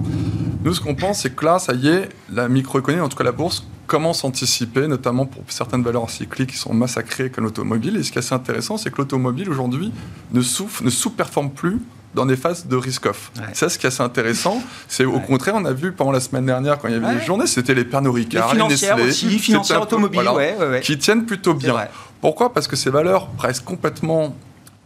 [0.63, 3.23] Nous, ce qu'on pense, c'est que là, ça y est, la microéconomie, en tout cas
[3.23, 7.97] la bourse, commence à anticiper, notamment pour certaines valeurs cycliques qui sont massacrées comme l'automobile.
[7.97, 9.91] Et ce qui est assez intéressant, c'est que l'automobile, aujourd'hui,
[10.31, 11.79] ne, souffre, ne sous-performe plus
[12.13, 13.31] dans des phases de risk-off.
[13.53, 14.63] C'est ce qui est assez intéressant.
[14.87, 17.25] C'est au contraire, on a vu pendant la semaine dernière, quand il y avait les
[17.25, 20.29] journées, c'était les Pernod Ricard, les, Nestlé, aussi, financières automobiles,
[20.81, 21.75] qui tiennent plutôt bien.
[22.21, 22.53] Pourquoi?
[22.53, 24.35] Parce que ces valeurs presque complètement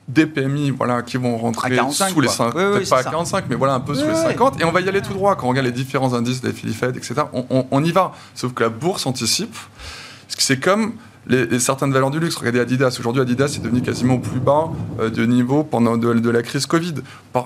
[0.09, 3.75] des PMI voilà, qui vont rentrer sous les 50, peut-être pas à 45, mais voilà
[3.75, 5.35] un peu sous les 50, et on va y aller tout droit.
[5.35, 8.11] Quand on regarde les différents indices des Fed, etc., on, on, y va.
[8.33, 9.55] Sauf que la bourse anticipe.
[10.27, 10.93] C'est comme
[11.27, 12.35] les, certaines valeurs du luxe.
[12.35, 12.95] Regardez Adidas.
[12.99, 14.69] Aujourd'hui, Adidas est devenu quasiment au plus bas
[14.99, 16.95] euh, de niveau pendant de, la crise Covid.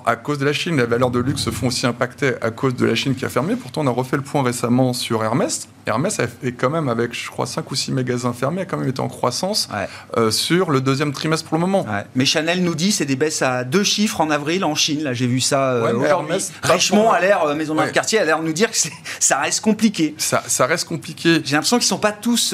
[0.05, 2.75] à cause de la Chine, les valeurs de luxe se font aussi impacter à cause
[2.75, 3.55] de la Chine qui a fermé.
[3.55, 5.67] Pourtant, on a refait le point récemment sur Hermès.
[5.85, 8.89] Hermès est quand même, avec, je crois, 5 ou 6 magasins fermés, a quand même
[8.89, 9.69] été en croissance
[10.17, 11.85] euh, sur le deuxième trimestre pour le moment.
[12.15, 15.03] Mais Chanel nous dit c'est des baisses à deux chiffres en avril en Chine.
[15.03, 16.37] Là, j'ai vu ça euh, aujourd'hui.
[16.63, 18.77] Richemont a l'air, Maison de quartier, a l'air nous dire que
[19.19, 20.15] ça reste compliqué.
[20.17, 21.41] Ça, ça reste compliqué.
[21.43, 22.53] J'ai l'impression qu'ils sont pas tous.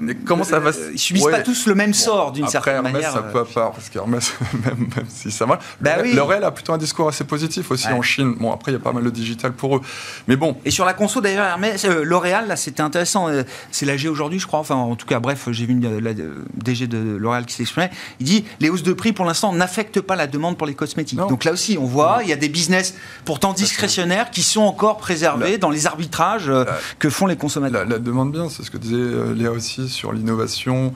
[0.00, 3.02] mais, comment ça va Ils subissent pas tous le même sort d'une certaine manière.
[3.02, 4.32] Hermès, ça peut à part, parce qu'Hermès,
[4.64, 5.58] même, même si ça va.
[5.80, 8.34] Bah L'Oréal a plutôt un discours assez positif aussi en Chine.
[8.38, 9.80] Bon, après, il y a pas mal de digital pour eux.
[10.26, 10.56] Mais bon.
[10.64, 13.28] Et sur la conso, d'ailleurs, Hermès, euh, L'Oréal, là, c'était intéressant.
[13.28, 14.60] Euh, c'est l'AG aujourd'hui, je crois.
[14.60, 16.12] Enfin, en tout cas, bref, j'ai vu une, la,
[16.54, 17.90] DG de L'Oréal qui s'exprimait.
[18.20, 21.18] Il dit les hausses de prix, pour l'instant, n'affectent pas la demande pour les cosmétiques.
[21.18, 22.94] Donc là aussi, on voit, il y a des business
[23.24, 26.64] pourtant discrétionnaires qui sont encore préservés dans les arbitrages euh,
[26.98, 27.86] que font les consommateurs.
[27.86, 30.92] La, demande bien, c'est ce que disait Léa aussi sur l'innovation.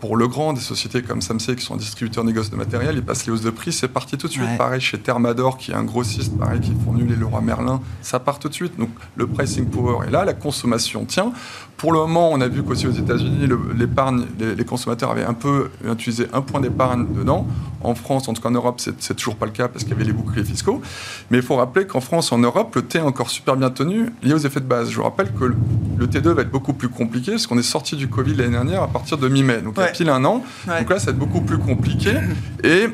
[0.00, 3.26] Pour le grand, des sociétés comme Samsung qui sont distributeurs négoces de matériel, ils passent
[3.26, 4.58] les hausses de prix, c'est parti tout de suite.
[4.58, 8.38] Pareil chez Thermador, qui est un grossiste, pareil, qui fournit les Leroy Merlin, ça part
[8.38, 8.78] tout de suite.
[8.78, 11.32] Donc le pricing power est là, la consommation tient.
[11.76, 15.68] Pour le moment, on a vu qu'aussi aux États-Unis, l'épargne, les, consommateurs avaient un peu
[15.86, 17.46] utilisé un point d'épargne dedans.
[17.82, 19.96] En France, en tout cas en Europe, c'est toujours pas le cas parce qu'il y
[19.96, 20.80] avait les boucliers fiscaux.
[21.30, 24.10] Mais il faut rappeler qu'en France, en Europe, le T est encore super bien tenu
[24.22, 24.90] lié aux effets de base.
[24.90, 27.94] Je vous rappelle que le T2 va être beaucoup plus compliqué parce qu'on est sorti
[27.94, 30.42] du Covid l'année dernière à partir de mi-mai, donc il y a pile un an.
[30.66, 32.12] Donc là, ça va être beaucoup plus compliqué.
[32.64, 32.88] Et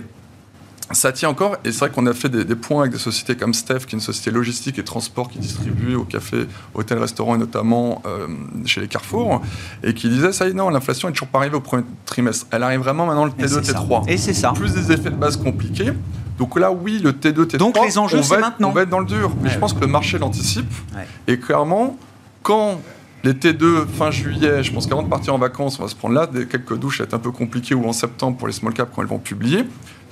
[0.91, 3.55] ça tient encore, et c'est vrai qu'on a fait des, points avec des sociétés comme
[3.55, 7.39] Steph, qui est une société logistique et transport qui distribue au café, hôtel, restaurant et
[7.39, 8.27] notamment euh,
[8.67, 9.43] chez les Carrefour,
[9.83, 12.47] et qui disait ça y est, non, l'inflation est toujours pas arrivée au premier trimestre.
[12.51, 14.09] Elle arrive vraiment maintenant le T2, T3.
[14.09, 14.53] Et c'est ça.
[14.53, 15.93] Plus des effets de base compliqués.
[16.39, 17.57] Donc là, oui, le T2, T3.
[17.59, 18.71] Donc les enjeux, c'est maintenant.
[18.71, 19.33] On va être dans le dur.
[19.43, 20.73] Mais je pense que le marché l'anticipe.
[21.27, 21.97] Et clairement,
[22.43, 22.81] quand
[23.25, 26.15] les T2, fin juillet, je pense qu'avant de partir en vacances, on va se prendre
[26.15, 28.53] là, des, quelques douches, ça va être un peu compliqué, ou en septembre pour les
[28.53, 29.65] small caps quand elles vont publier.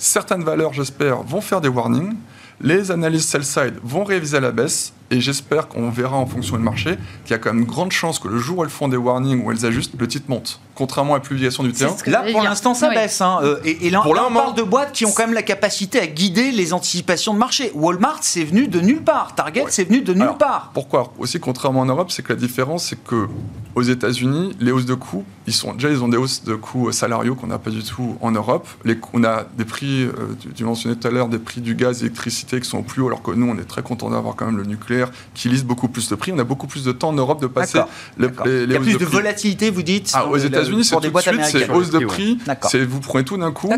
[0.02, 2.14] Certaines valeurs, j'espère, vont faire des warnings.
[2.58, 6.62] Les analyses sell-side vont réviser à la baisse et j'espère qu'on verra en fonction du
[6.62, 8.88] marché qu'il y a quand même une grande chance que le jour où elles font
[8.88, 10.61] des warnings ou elles ajustent, le titre monte.
[10.75, 11.94] Contrairement à la publication du terrain.
[12.07, 13.20] Là, pour l'instant, ça baisse.
[13.20, 13.40] Hein.
[13.42, 16.53] Euh, et, là, on parle de boîtes qui ont quand même la capacité à guider
[16.53, 17.70] les anticipations de marché.
[17.75, 19.35] Walmart, c'est venu de nulle part.
[19.35, 20.70] Target, c'est venu de nulle part.
[20.73, 21.12] Pourquoi?
[21.18, 23.29] Aussi, contrairement en Europe, c'est que la différence, c'est que
[23.75, 26.90] aux États-Unis, les hausses de coûts, ils sont déjà ils ont des hausses de coûts
[26.92, 28.66] salariaux qu'on n'a pas du tout en Europe.
[28.85, 30.12] Les, on a des prix, euh,
[30.55, 33.09] tu, mentionnais tout à l'heure, des prix du gaz et l'électricité qui sont plus hauts,
[33.09, 34.99] alors que nous, on est très content d'avoir quand même le nucléaire
[35.34, 36.32] qui lise beaucoup plus de prix.
[36.32, 37.80] On a beaucoup plus de temps en Europe de passer
[38.18, 41.00] les, les, Il y a plus de, volatilité, vous dites ah, Aux États-Unis, c'est tout
[41.00, 42.38] de suite, c'est hausse de prix.
[42.62, 43.70] C'est vous prenez tout d'un coup.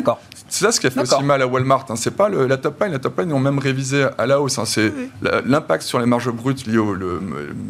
[0.48, 1.86] C'est ça ce qui a fait aussi mal à Walmart.
[1.88, 1.96] Hein.
[1.96, 2.92] C'est pas la top line.
[2.92, 4.58] La top line, ils ont même révisé à la hausse.
[4.58, 4.64] Hein.
[4.66, 4.92] C'est
[5.46, 6.96] l'impact sur les marges brutes lié au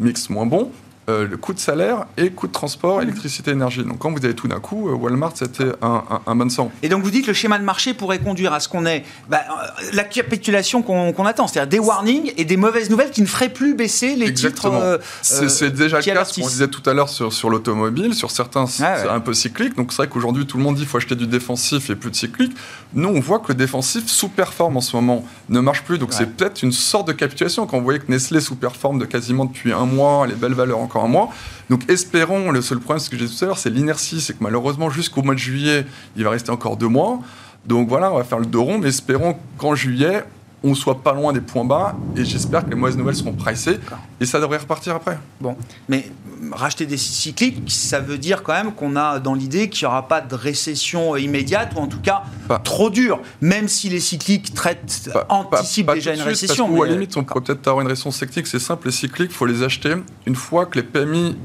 [0.01, 0.71] mix moins bon
[1.09, 3.83] euh, le coût de salaire et coût de transport, électricité, énergie.
[3.83, 6.71] Donc quand vous avez tout d'un coup, euh, Walmart, c'était un, un, bon sang.
[6.83, 9.03] Et donc vous dites que le schéma de marché pourrait conduire à ce qu'on ait
[9.29, 13.27] bah, euh, la capitulation qu'on attend, c'est-à-dire des warnings et des mauvaises nouvelles qui ne
[13.27, 14.81] feraient plus baisser les Exactement.
[15.23, 18.67] c'est déjà le cas, ce qu'on disait tout à l'heure sur, sur l'automobile, sur certains,
[18.67, 19.77] c'est un peu cyclique.
[19.77, 22.11] Donc c'est vrai qu'aujourd'hui, tout le monde dit qu'il faut acheter du défensif et plus
[22.11, 22.53] de cyclique.
[22.95, 25.99] Nous, on voit que le défensif sous-performe en ce moment, ne marche plus.
[25.99, 27.67] Donc c'est peut-être une sorte de capitulation.
[27.67, 30.92] Quand vous voyez que Nestlé sous-performe de quasiment depuis un mois, les belles valeurs en
[30.93, 31.31] encore un mois.
[31.71, 34.43] Donc espérons, le seul problème, ce que j'ai tout à l'heure, c'est l'inertie, c'est que
[34.43, 37.21] malheureusement jusqu'au mois de juillet, il va rester encore deux mois.
[37.67, 40.25] Donc voilà, on va faire le dos rond, mais espérons qu'en juillet,
[40.65, 43.79] on soit pas loin des points bas et j'espère que les mauvaises nouvelles seront pricées
[44.21, 45.19] et ça devrait repartir après.
[45.41, 45.57] Bon,
[45.89, 46.11] mais
[46.51, 50.09] racheter des cycliques, ça veut dire quand même qu'on a dans l'idée qu'il n'y aura
[50.09, 52.23] pas de récession immédiate ou en tout cas
[52.65, 56.71] trop dure, même si les cycliques traitent, anticipent déjà une récession.
[56.71, 59.31] ou à la limite, on pourrait peut-être avoir une récession cyclique, c'est simple, les cycliques,
[59.31, 59.95] il faut les acheter
[60.27, 61.37] une fois que les PMI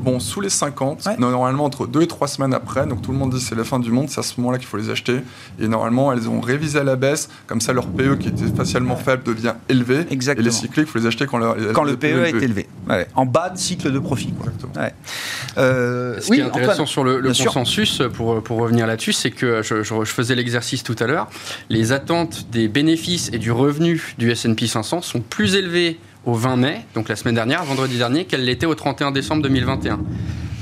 [0.00, 3.34] Bon, sous les 50, normalement entre 2 et 3 semaines après, donc tout le monde
[3.34, 5.20] dit c'est la fin du monde, c'est à ce moment-là qu'il faut les acheter.
[5.60, 8.96] Et normalement, elles ont révisé à la baisse, comme ça leur PE qui était facialement
[8.96, 10.06] faible devient élevé.
[10.10, 10.46] Exactement.
[10.46, 11.38] Et les cycliques, il faut les acheter quand,
[11.74, 12.68] quand le, PE, e est élevé.
[13.14, 14.32] En bas de cycle de profit.
[15.58, 19.82] Euh, Ce qui est intéressant sur le, consensus, pour, pour revenir là-dessus, c'est que je,
[19.82, 21.28] je, faisais l'exercice tout à l'heure,
[21.68, 26.56] les attentes des bénéfices et du revenu du S&P 500 sont plus élevées au 20
[26.56, 30.00] mai, donc la semaine dernière, vendredi dernier, qu'elle l'était au 31 décembre 2021.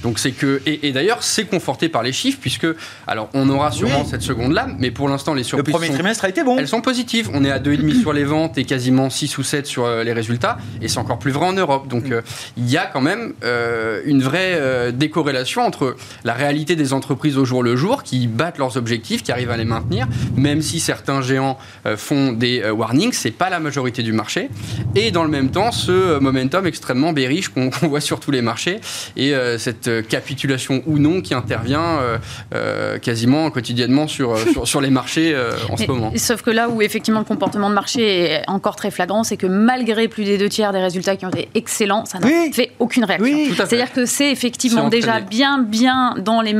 [0.02, 2.66] Donc c'est que et, d'ailleurs c'est conforté par les chiffres puisque
[3.06, 5.74] alors on aura sûrement cette seconde lame, mais pour l'instant les surprises.
[5.74, 6.56] Le premier trimestre a été bon.
[6.58, 7.30] Elles sont positives.
[7.32, 10.12] On est à 2,5 sur les ventes et quasiment 6 ou 7 sur euh, les
[10.12, 11.88] résultats et c'est encore plus vrai en Europe.
[11.88, 12.22] Donc euh,
[12.56, 17.44] il y a quand même euh, une vraie décorrélation entre la réalité des entreprises au
[17.44, 20.06] jour le jour qui battent leurs objectifs, qui arrivent à les maintenir,
[20.36, 21.58] même si certains géants
[21.96, 24.50] font des warnings, c'est pas la majorité du marché.
[24.94, 28.80] Et dans le même temps, ce momentum extrêmement bearish qu'on voit sur tous les marchés
[29.16, 32.18] et cette capitulation ou non qui intervient euh,
[32.54, 35.36] euh, quasiment quotidiennement sur, euh, sur, les marchés
[35.70, 36.12] en ce moment.
[36.16, 39.46] Sauf que là où effectivement le comportement de marché est encore très flagrant, c'est que
[39.46, 43.04] malgré plus des deux tiers des résultats qui ont été excellents, ça n'a fait aucune
[43.04, 43.54] réaction.
[43.56, 46.54] C'est-à-dire que c'est effectivement déjà bien, bien dans les,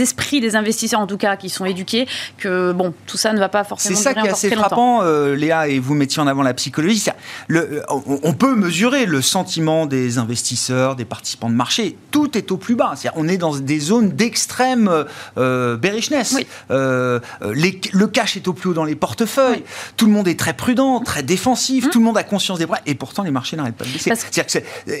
[0.00, 2.06] esprits des investisseurs en tout cas qui sont éduqués
[2.38, 3.96] que bon, tout ça ne va pas forcément.
[3.96, 7.04] C'est ça qui est assez frappant, Léa, et vous mettiez en avant la psychologie.
[7.48, 11.96] Le, on peut mesurer le sentiment des investisseurs, des participants de marché.
[12.10, 12.94] Tout est au plus bas.
[13.16, 15.04] on est dans des zones d'extrême
[15.36, 16.36] euh, bearishness.
[16.70, 19.64] Euh, le cash est au plus haut dans les portefeuilles.
[19.96, 21.86] Tout le monde est très prudent, très défensif.
[21.86, 21.90] Mmh.
[21.90, 22.78] Tout le monde a conscience des bras.
[22.86, 24.10] Et pourtant, les marchés n'arrêtent pas de baisser.
[24.10, 24.94] Euh,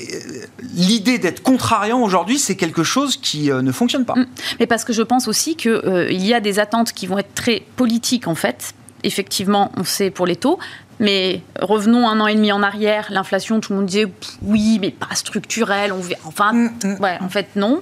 [0.74, 4.14] l'idée d'être contrariant aujourd'hui, c'est quelque chose qui ne fonctionne pas.
[4.14, 4.26] Mmh.
[4.60, 7.34] Mais parce que je pense aussi qu'il il y a des attentes qui vont être
[7.34, 10.58] très politiques en fait effectivement, on sait pour les taux,
[11.00, 14.06] mais revenons un an et demi en arrière, l'inflation, tout le monde disait
[14.42, 15.92] oui, mais pas structurelle.
[15.92, 16.96] On enfin, mm, mm.
[17.00, 17.80] ouais, en fait non.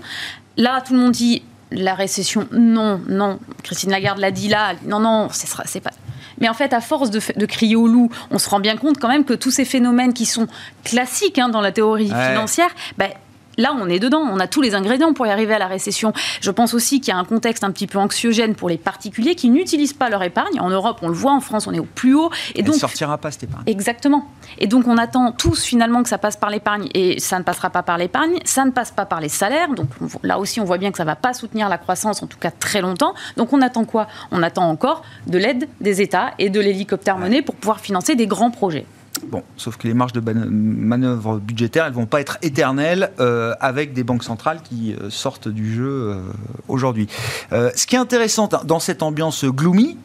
[0.56, 3.38] Là, tout le monde dit la récession, non, non.
[3.62, 5.90] Christine Lagarde l'a dit là, non, non, c'est pas.
[6.38, 8.98] Mais en fait, à force de, de, crier au loup, on se rend bien compte
[8.98, 10.48] quand même que tous ces phénomènes qui sont
[10.84, 13.10] classiques hein, dans la théorie financière, ben,
[13.58, 16.12] Là, on est dedans, on a tous les ingrédients pour y arriver à la récession.
[16.40, 19.34] Je pense aussi qu'il y a un contexte un petit peu anxiogène pour les particuliers
[19.34, 20.60] qui n'utilisent pas leur épargne.
[20.60, 22.30] En Europe, on le voit, en France, on est au plus haut.
[22.54, 23.64] Et Elle donc, sortira pas cette épargne.
[23.66, 24.26] Exactement.
[24.58, 27.70] Et donc, on attend tous finalement que ça passe par l'épargne et ça ne passera
[27.70, 28.38] pas par l'épargne.
[28.44, 29.74] Ça ne passe pas par les salaires.
[29.74, 29.88] Donc,
[30.22, 32.38] là aussi, on voit bien que ça ne va pas soutenir la croissance, en tout
[32.38, 33.14] cas très longtemps.
[33.36, 34.06] Donc, on attend quoi?
[34.30, 38.26] On attend encore de l'aide des États et de l'hélicoptère monnaie pour pouvoir financer des
[38.26, 38.86] grands projets.
[39.26, 43.92] Bon, sauf que les marges de manœuvre budgétaires, elles vont pas être éternelles euh, avec
[43.92, 46.22] des banques centrales qui euh, sortent du jeu euh,
[46.68, 47.08] aujourd'hui.
[47.50, 49.98] ce qui est intéressant dans cette ambiance gloomy,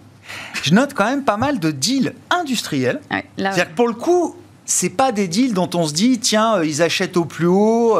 [0.62, 3.00] je note quand même pas mal de deals industriels.
[3.38, 6.82] C'est-à-dire que pour le coup, c'est pas des deals dont on se dit tiens ils
[6.82, 7.98] achètent au plus haut,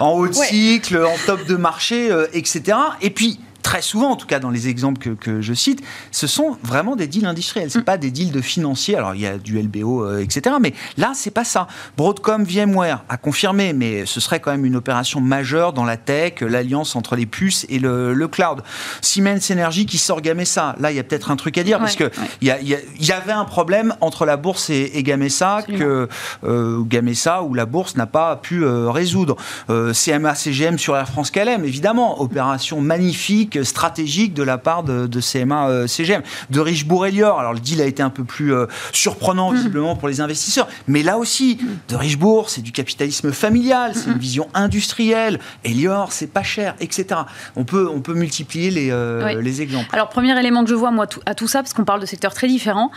[0.00, 2.76] en haut de cycle, en top de marché, etc.
[3.00, 6.56] Et puis très souvent, en tout cas dans les exemples que, je cite, ce sont
[6.62, 7.70] vraiment des deals industriels.
[7.70, 7.84] C'est mm.
[7.84, 8.96] pas des deals de financiers.
[8.96, 10.56] Alors il y a du LBO, euh, etc.
[10.60, 11.66] Mais là, c'est pas ça.
[11.96, 16.40] Broadcom, VMware a confirmé, mais ce serait quand même une opération majeure dans la tech,
[16.40, 18.62] l'alliance entre les puces et le, cloud.
[19.00, 20.76] Siemens Energy qui sort Gamesa.
[20.78, 23.44] Là, il y a peut-être un truc à dire parce que il y, avait un
[23.44, 26.08] problème entre la bourse et, Gamesa que
[26.44, 29.36] euh, Gamesa ou la bourse n'a pas pu euh, résoudre.
[29.68, 35.20] CMA CGM sur Air France KLM, évidemment, opération magnifique politique stratégique de la part de,
[35.20, 36.22] CMA CGM.
[36.50, 38.54] De Richebourg-Elior, alors le deal a été un peu plus
[38.92, 39.56] surprenant mm.
[39.56, 41.58] visiblement pour les investisseurs, mais là aussi,
[41.88, 45.38] de Richebourg, c'est du capitalisme familial, c'est une vision industrielle.
[45.64, 47.20] Elior, c'est pas cher, etc.
[47.56, 49.88] On peut, on peut multiplier les, les exemples.
[49.92, 52.34] Alors, premier élément que je vois, moi, à tout ça, parce qu'on parle de secteurs
[52.34, 52.90] très différents,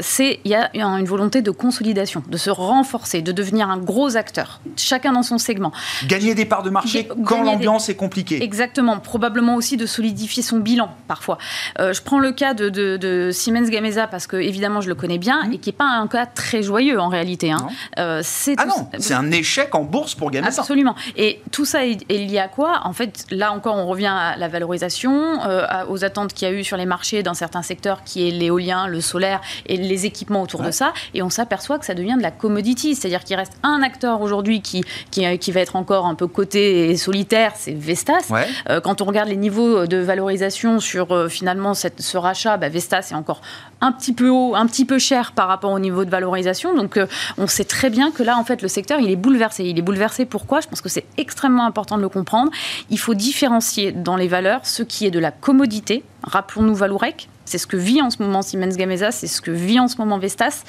[0.00, 4.16] c'est il y a une volonté de consolidation, de se renforcer, de devenir un gros
[4.16, 5.72] acteur, chacun dans son segment.
[6.06, 8.42] Gagner des parts de marché quand l'ambiance est compliquée.
[8.42, 11.36] Exactement, probablement aussi de solidifier son bilan parfois.
[11.78, 15.44] Euh, je prends le cas de, Siemens Gamesa parce que évidemment je le connais bien
[15.44, 15.52] mmh.
[15.52, 17.50] et qui n'est pas un cas très joyeux en réalité.
[17.50, 17.68] Hein.
[17.98, 18.22] Euh,
[18.56, 20.62] ah non, c'est un échec en bourse pour Gamesa.
[20.62, 20.94] Absolument.
[21.16, 22.80] Et tout ça est, lié à quoi?
[22.84, 26.54] En fait, là encore, on revient à la valorisation, euh, aux attentes qu'il y a
[26.54, 30.42] eu sur les marchés dans certains secteurs qui est l'éolien, le solaire et les équipements
[30.42, 30.94] autour de ça.
[31.12, 34.62] Et on s'aperçoit que ça devient de la commodity, c'est-à-dire qu'il reste un acteur aujourd'hui
[34.62, 38.32] qui, qui, qui, va être encore un peu coté et solitaire, c'est Vestas.
[38.68, 43.08] Euh, quand on regarde les niveaux de valorisation sur euh, finalement ce rachat, bah, Vestas
[43.10, 43.42] est encore
[43.82, 46.74] un petit peu haut, un petit peu cher par rapport au niveau de valorisation.
[46.74, 49.64] Donc euh, on sait très bien que là, en fait, le secteur, il est bouleversé.
[49.64, 50.60] Il est bouleversé pourquoi?
[50.60, 52.50] Je pense que c'est extrêmement important de le comprendre.
[52.88, 56.04] Il faut différencier dans les valeurs ce qui est de la commodité.
[56.22, 59.80] Rappelons-nous Valourec, c'est ce que vit en ce moment Siemens Gamesa, c'est ce que vit
[59.80, 60.62] en ce moment Vestas,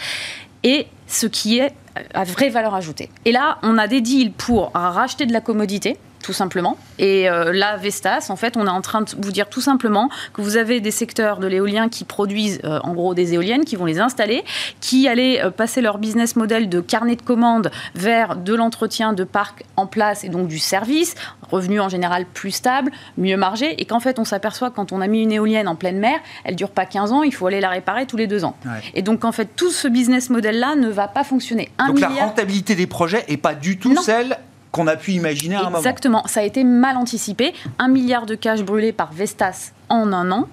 [0.64, 1.74] et ce qui est
[2.14, 3.10] à vraie valeur ajoutée.
[3.26, 6.78] Et là, on a des deals pour racheter de la commodité, tout simplement.
[7.00, 10.10] Et euh, là, Vestas, en fait, on est en train de vous dire tout simplement
[10.34, 13.76] que vous avez des secteurs de l'éolien qui produisent euh, en gros des éoliennes, qui
[13.76, 14.44] vont les installer,
[14.80, 19.24] qui allaient euh, passer leur business model de carnet de commandes vers de l'entretien de
[19.24, 21.16] parcs en place et donc du service,
[21.50, 25.08] revenu en général plus stable, mieux margé, et qu'en fait, on s'aperçoit quand on a
[25.08, 27.70] mis une éolienne en pleine mer, elle dure pas 15 ans, il faut aller la
[27.70, 28.56] réparer tous les deux ans.
[28.94, 31.72] Et donc, en fait, tout ce business model-là ne va pas fonctionner.
[31.88, 34.38] donc la rentabilité des projets est pas du tout celle
[34.72, 35.78] qu'on a pu imaginer à un moment.
[35.78, 37.54] Exactement, ça a été mal anticipé.
[37.80, 40.48] Un milliard de cash brûlés par Vestas en un an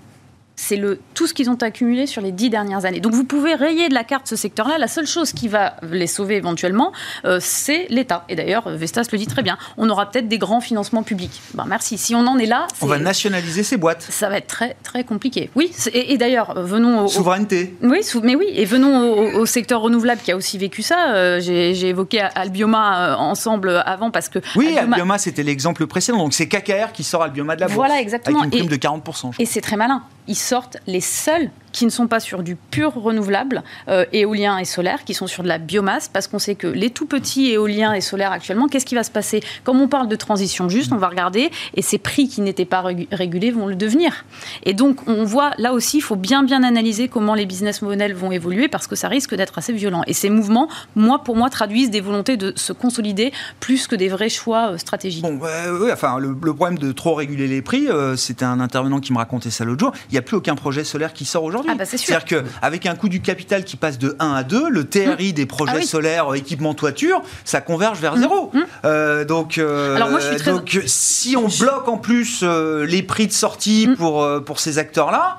[0.59, 2.99] c'est le, tout ce qu'ils ont accumulé sur les dix dernières années.
[2.99, 4.77] Donc vous pouvez rayer de la carte ce secteur-là.
[4.77, 6.93] La seule chose qui va les sauver éventuellement,
[7.25, 8.25] euh, c'est l'État.
[8.29, 9.57] Et d'ailleurs, Vestas le dit très bien.
[9.77, 11.41] On aura peut-être des grands financements publics.
[11.55, 11.97] Ben, merci.
[11.97, 14.03] Si on en est là, on va nationaliser ces boîtes.
[14.11, 15.49] Ça va être très très compliqué.
[15.55, 15.71] Oui.
[15.93, 17.77] Et, d'ailleurs, venons au souveraineté.
[17.83, 18.47] Oui, mais oui.
[18.53, 21.13] Et venons au, secteur renouvelable qui a aussi vécu ça.
[21.15, 26.19] Euh, j'ai évoqué Albioma euh, ensemble avant parce que oui, Albioma, c'était l'exemple précédent.
[26.19, 27.77] Donc c'est KKR qui sort Albioma de la bourse.
[27.77, 28.41] Voilà, exactement.
[28.41, 31.91] Avec une prime de 40 Et c'est très malin ils sortent les seuls qui ne
[31.91, 35.59] sont pas sur du pur renouvelable, euh, éolien et solaire, qui sont sur de la
[35.59, 39.05] biomasse, parce qu'on sait que les tout petits éoliens et solaires actuellement, qu'est-ce qui va
[39.05, 39.43] se passer?
[39.65, 42.85] Comme on parle de transition juste, on va regarder, et ces prix qui n'étaient pas
[43.11, 44.25] régulés vont le devenir.
[44.65, 48.15] Et donc, on voit, là aussi, il faut bien bien analyser comment les business models
[48.15, 50.03] vont évoluer, parce que ça risque d'être assez violent.
[50.07, 54.09] Et ces mouvements, moi, pour moi, traduisent des volontés de se consolider plus que des
[54.09, 55.23] vrais choix euh, stratégiques.
[55.23, 59.13] Bon, oui, enfin, le, problème de trop réguler les prix, euh, c'était un intervenant qui
[59.13, 61.68] me racontait ça l'autre jour, il n'y a plus aucun projet solaire qui sort aujourd'hui.
[61.69, 64.89] Ah bah C'est-à-dire qu'avec un coût du capital qui passe de 1 à 2, le
[64.89, 65.33] TRI mmh.
[65.33, 68.29] des projets ah solaires, équipement toiture, ça converge vers 0.
[68.29, 68.51] zéro.
[68.53, 68.61] Mmh.
[68.85, 69.99] Euh, donc, euh,
[70.45, 73.97] donc si on bloque en plus euh, les prix de sortie mmh.
[73.97, 75.39] pour, pour ces acteurs-là,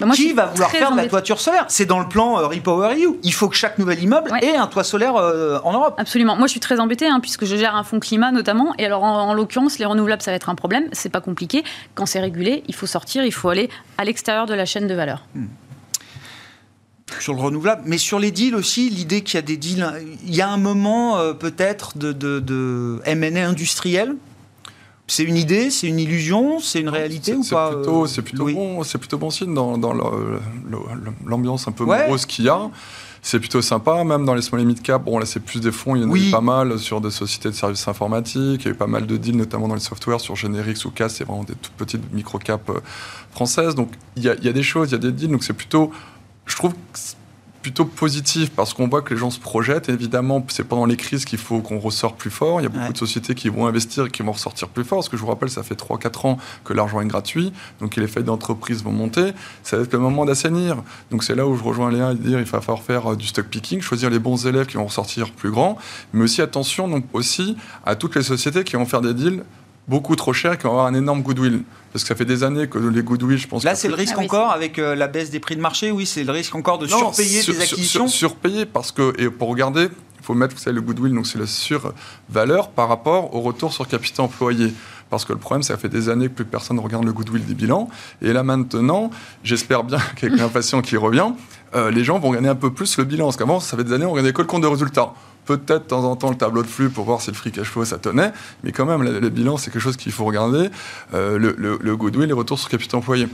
[0.00, 1.64] bah, qui va vouloir faire de la toiture solaire?
[1.68, 3.16] C'est dans le plan Repower EU.
[3.22, 5.94] Il faut que chaque nouvel immeuble ait un toit solaire en Europe.
[5.98, 6.36] Absolument.
[6.36, 8.74] Moi, je suis très embêtée hein, puisque je gère un fonds climat notamment.
[8.78, 10.84] Et alors, en, en l'occurrence, les renouvelables, ça va être un problème.
[10.92, 11.64] C'est pas compliqué.
[11.94, 14.94] Quand c'est régulé, il faut sortir, il faut aller à l'extérieur de la chaîne de
[14.94, 15.24] valeur.
[15.34, 15.46] Hmm.
[17.20, 19.86] Sur le renouvelable, mais sur les deals aussi, l'idée qu'il y a des deals,
[20.26, 24.16] il y a un moment euh, peut-être de, de, de M&A industriel
[25.08, 28.82] c'est une idée, c'est une illusion, c'est une réalité ou pas euh, C'est plutôt, bon,
[28.82, 29.92] plutôt bon signe dans, dans
[31.24, 32.70] l'ambiance un peu morose qu'il y a.
[33.22, 35.04] C'est plutôt sympa, même dans les small et mid cap.
[35.04, 35.96] Bon, là, c'est plus des fonds.
[35.96, 38.62] Il y en a eu pas mal sur des sociétés de services informatiques.
[38.62, 40.90] Il y a eu pas mal de deals, notamment dans les softwares sur Generix ou
[40.90, 41.08] CAS.
[41.08, 42.80] C'est vraiment des toutes petites micro cap euh,
[43.32, 43.74] françaises.
[43.74, 45.30] Donc, il y, a, il y a des choses, il y a des deals.
[45.30, 45.90] Donc, c'est plutôt.
[46.46, 46.74] Je trouve
[47.66, 49.88] plutôt positif parce qu'on voit que les gens se projettent.
[49.88, 52.60] Évidemment, c'est pendant les crises qu'il faut qu'on ressort plus fort.
[52.60, 54.98] Il y a beaucoup de sociétés qui vont investir et qui vont ressortir plus fort.
[54.98, 57.52] Parce que je vous rappelle, ça fait 3-4 ans que l'argent est gratuit.
[57.80, 59.32] Donc les fêtes d'entreprise vont monter.
[59.64, 60.80] Ça va être le moment d'assainir.
[61.10, 63.26] Donc c'est là où je rejoins Léa et dire il va falloir faire euh, du
[63.26, 65.76] stock picking, choisir les bons élèves qui vont ressortir plus grands.
[66.12, 69.42] Mais aussi attention donc aussi à toutes les sociétés qui vont faire des deals
[69.88, 71.62] beaucoup trop cher et qui vont avoir un énorme goodwill.
[71.92, 73.64] Parce que ça fait des années que les goodwill, je pense.
[73.64, 76.04] Là, c'est le risque ah encore avec euh, la baisse des prix de marché, oui,
[76.04, 78.08] c'est le risque encore de surpayer des acquisitions?
[78.08, 81.26] Sur, surpayer parce que, et pour regarder, il faut mettre, vous savez, le goodwill, donc
[81.26, 84.74] c'est la survaleur par rapport au retour sur capital employé.
[85.08, 87.44] parce que le problème, ça fait des années que plus personne ne regarde le goodwill
[87.46, 87.88] des bilans.
[88.20, 89.10] Et là maintenant,
[89.42, 91.32] j'espère bien qu'avec l'inflation qui revient,
[91.76, 93.26] euh, les gens vont gagner un peu plus le bilan.
[93.26, 95.12] Parce qu'avant, ça fait des années, on regardait que le compte de résultats.
[95.44, 97.68] Peut-être de temps en temps le tableau de flux pour voir si le free cash
[97.68, 98.32] flow ça tenait,
[98.64, 100.70] mais quand même, le, bilan, c'est quelque chose qu'il faut regarder.
[101.14, 103.28] Euh, le, le, goodwill, les retours sur capital employé.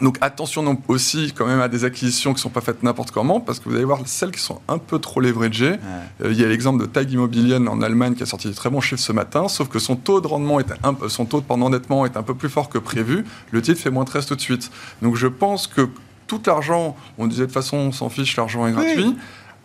[0.00, 3.40] Donc attention aussi quand même à des acquisitions qui ne sont pas faites n'importe comment,
[3.40, 5.76] parce que vous allez voir celles qui sont un peu trop leveragées.
[6.22, 8.70] Euh, il y a l'exemple de Tag Immobilien en Allemagne qui a sorti de très
[8.70, 12.16] bons chiffres ce matin, sauf que son taux de rendement, est un, son taux est
[12.16, 13.24] un peu plus fort que prévu.
[13.50, 14.70] Le titre fait moins 13 tout de suite.
[15.02, 15.88] Donc je pense que
[16.28, 19.16] tout l'argent, on disait de façon on s'en fiche, l'argent est gratuit.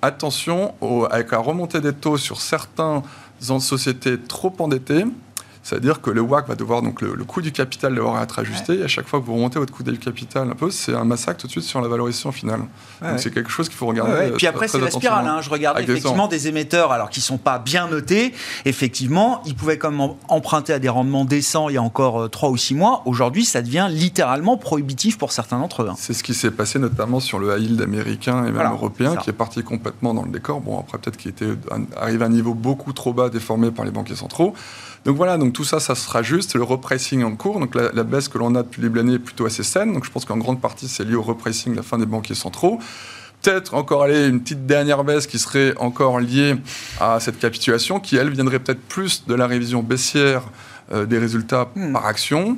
[0.01, 0.73] Attention
[1.11, 3.03] avec la remontée des taux sur certaines
[3.59, 5.05] sociétés trop endettées
[5.63, 8.79] c'est-à-dire que le WAC va devoir, donc le, coût du capital devoir être ajusté.
[8.79, 11.05] Et à chaque fois que vous remontez votre coût du capital un peu, c'est un
[11.05, 12.61] massacre tout de suite sur la valorisation finale.
[13.01, 14.27] Donc c'est quelque chose qu'il faut regarder.
[14.27, 15.25] Et Puis après, c'est la spirale.
[15.25, 15.41] Hein.
[15.41, 18.33] Je regarde effectivement des émetteurs, alors qui ne sont pas bien notés.
[18.65, 22.49] Effectivement, ils pouvaient quand même emprunter à des rendements décents il y a encore 3
[22.49, 23.01] euh, ou 6 mois.
[23.05, 25.89] Aujourd'hui, ça devient littéralement prohibitif pour certains d'entre eux.
[25.89, 25.95] Hein.
[25.97, 29.29] C'est ce qui s'est passé notamment sur le high yield américain et même européen, qui
[29.29, 30.59] est parti complètement dans le décor.
[30.59, 31.47] Bon, après, peut-être qu'il était
[31.95, 34.53] arrivé à un niveau beaucoup trop bas, déformé par les banquiers centraux.
[35.05, 36.55] Donc voilà, donc tout ça, ça sera juste.
[36.55, 39.15] Le repricing en cours, donc la, baisse que l'on a depuis le début de l'année
[39.15, 39.93] est plutôt assez saine.
[39.93, 42.79] Donc je pense qu'en grande partie, c'est lié au repricing, la fin des banquiers centraux.
[43.41, 46.55] Peut-être encore aller une petite dernière baisse qui serait encore liée
[47.01, 50.43] à cette capitulation, qui elle viendrait peut-être plus de la révision baissière
[50.93, 51.91] euh, des résultats hmm.
[51.91, 52.57] par action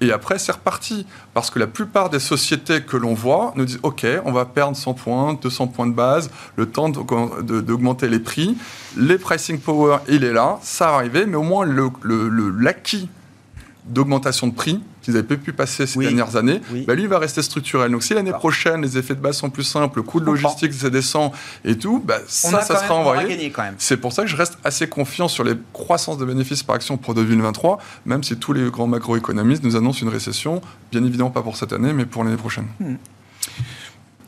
[0.00, 1.06] et après, c'est reparti.
[1.34, 4.76] Parce que la plupart des sociétés que l'on voit nous disent OK, on va perdre
[4.76, 8.56] 100 points, 200 points de base, le temps d'augmenter les prix.
[8.96, 11.66] Les pricing power, il est là, ça va arriver, mais au moins
[12.58, 13.08] l'acquis
[13.84, 17.90] d'augmentation de prix qu'ils avaient pu passer ces dernières années, bah, lui va rester structurel.
[17.90, 20.72] Donc si l'année prochaine les effets de base sont plus simples, le coût de logistique
[20.72, 21.32] ça descend
[21.64, 23.52] et tout, bah, ça, ça sera envoyé.
[23.78, 26.96] C'est pour ça que je reste assez confiant sur les croissances de bénéfices par action
[26.96, 31.42] pour 2023, même si tous les grands macroéconomistes nous annoncent une récession, bien évidemment pas
[31.42, 32.66] pour cette année, mais pour l'année prochaine.
[32.78, 32.94] Hmm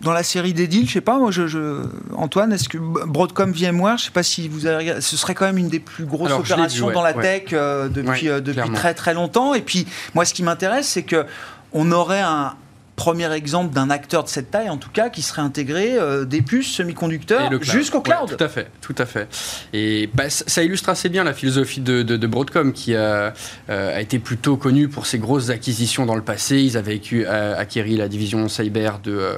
[0.03, 3.98] dans la série des deals, je sais pas, moi, je, Antoine, est-ce que Broadcom VMware,
[3.98, 6.90] je sais pas si vous avez ce serait quand même une des plus grosses opérations
[6.90, 9.55] dans la tech euh, depuis, euh, depuis très très longtemps.
[9.55, 11.24] Et puis, moi, ce qui m'intéresse, c'est que
[11.72, 12.55] on aurait un,
[13.03, 16.40] premier exemple d'un acteur de cette taille, en tout cas, qui serait intégré euh, des
[16.40, 18.36] puces semi-conducteurs jusqu'au cloud.
[18.36, 19.26] tout à fait, tout à fait.
[19.72, 24.20] Et bah, ça illustre assez bien la philosophie de, Broadcom, qui a, euh, a, été
[24.20, 26.61] plutôt connue pour ses grosses acquisitions dans le passé.
[26.61, 29.32] Ils avaient euh, acquéri la division cyber de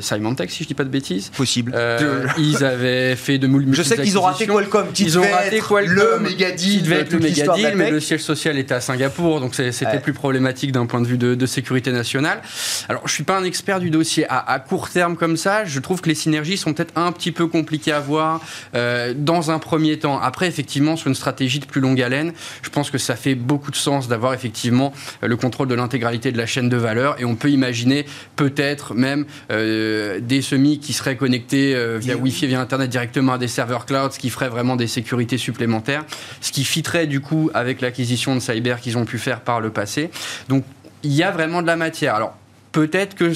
[0.00, 1.30] Symantec, si je ne dis pas de bêtises.
[1.30, 1.74] Possible.
[2.38, 5.94] ils avaient fait de multiples Je sais qu'ils ont raté Qualcomm, ils ont raté Qualcomm,
[5.94, 9.40] le méga deal, devait être le méga deal, mais le siège social était à Singapour,
[9.40, 12.42] donc c'était plus problématique d'un point de vue de, de sécurité nationale.
[12.90, 14.26] Alors, je suis pas un expert du dossier.
[14.28, 17.46] À, court terme comme ça, je trouve que les synergies sont peut-être un petit peu
[17.46, 18.40] compliquées à voir
[18.74, 20.20] euh, dans un premier temps.
[20.20, 22.32] Après, effectivement, sur une stratégie de plus longue haleine,
[22.62, 24.92] je pense que ça fait beaucoup de sens d'avoir effectivement
[25.22, 27.20] le contrôle de l'intégralité de la chaîne de valeur.
[27.20, 32.46] Et on peut imaginer peut-être même euh, des semis qui seraient connectés euh, via Wi-Fi,
[32.46, 36.04] via Internet directement à des serveurs cloud, ce qui ferait vraiment des sécurités supplémentaires,
[36.40, 39.70] ce qui fitterait du coup avec l'acquisition de cyber qu'ils ont pu faire par le
[39.70, 40.10] passé.
[40.48, 40.64] Donc
[41.02, 42.14] il y a vraiment de la matière.
[42.14, 42.37] Alors
[42.72, 43.32] Peut-être que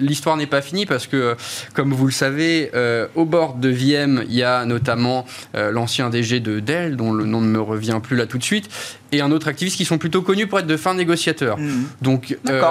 [0.00, 1.36] l'histoire n'est pas finie parce que,
[1.74, 6.10] comme vous le savez, euh, au bord de VM, il y a notamment euh, l'ancien
[6.10, 8.70] DG de Dell, dont le nom ne me revient plus là tout de suite,
[9.12, 11.58] et un autre activiste qui sont plutôt connus pour être de fins négociateurs.
[11.58, 11.84] Mmh.
[12.00, 12.62] Donc, euh,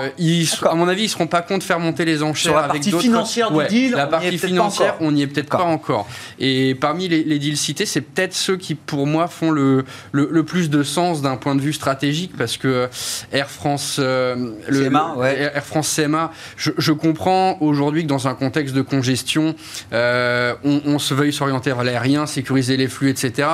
[0.63, 2.91] à mon avis, ils ne seront pas de faire monter les enchères Sur la partie
[2.91, 6.07] financière du deal, la partie financière, on n'y est peut-être pas encore.
[6.39, 10.71] Et parmi les, deals cités, c'est peut-être ceux qui, pour moi, font le, le, plus
[10.71, 12.89] de sens d'un point de vue stratégique parce que
[13.31, 18.81] Air France, le, CMA, Air France CMA, je, comprends aujourd'hui que dans un contexte de
[18.81, 19.55] congestion,
[19.93, 23.47] euh, on, se veuille s'orienter vers l'aérien, sécuriser les flux, etc.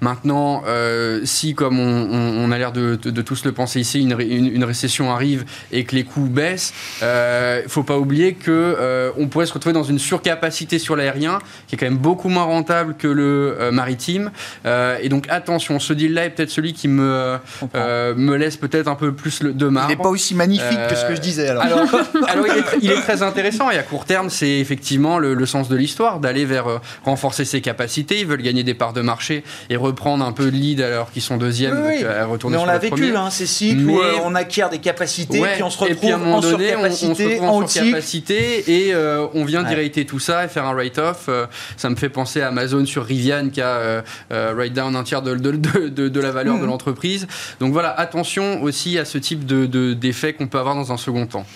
[0.00, 5.44] Maintenant, euh, si, comme on, a l'air de, tous le penser ici, une, récession arrive
[5.72, 9.52] et que les coûts baissent, il euh, ne faut pas oublier qu'on on pourrait se
[9.52, 13.70] retrouver dans une surcapacité sur l'aérien, qui est quand même beaucoup moins rentable que le
[13.72, 14.30] maritime.
[14.64, 17.38] et donc, attention, ce deal-là est peut-être celui qui me,
[17.74, 19.86] me laisse peut-être un peu plus de marge.
[19.90, 21.83] Il n'est pas aussi magnifique que ce que je disais alors alors,
[22.82, 26.44] il, est, très intéressant et à court terme, c'est effectivement le, sens de l'histoire, d'aller
[26.44, 28.20] vers euh, renforcer ses capacités.
[28.20, 31.22] Ils veulent gagner des parts de marché et reprendre un peu de lead alors qu'ils
[31.22, 31.82] sont deuxièmes.
[31.86, 32.04] Oui, oui.
[32.04, 35.40] Euh, retourner Mais on l'a vécu, hein, ces cycles où euh, on acquiert des capacités,
[35.40, 38.88] puis on se retrouve et puis à un moment donné, on, se retrouve en, surcapacité
[38.88, 38.94] et
[39.34, 41.28] on vient d'irriter tout ça et faire un write-off.
[41.76, 45.34] ça me fait penser à Amazon sur Rivian qui a write down un tiers de,
[45.34, 46.66] de, de, la valeur de mmh.
[46.66, 47.26] l'entreprise.
[47.60, 51.46] Donc voilà, attention aussi à ce type d'effet qu'on peut avoir dans un second temps.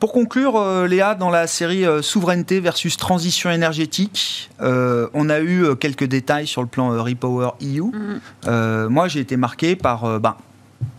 [0.00, 6.46] Pour conclure, Léa, dans la série Souveraineté versus transition énergétique, on a eu quelques détails
[6.46, 7.82] sur le plan Repower EU.
[7.82, 8.88] Mm.
[8.88, 10.36] moi, j'ai été marqué par ben,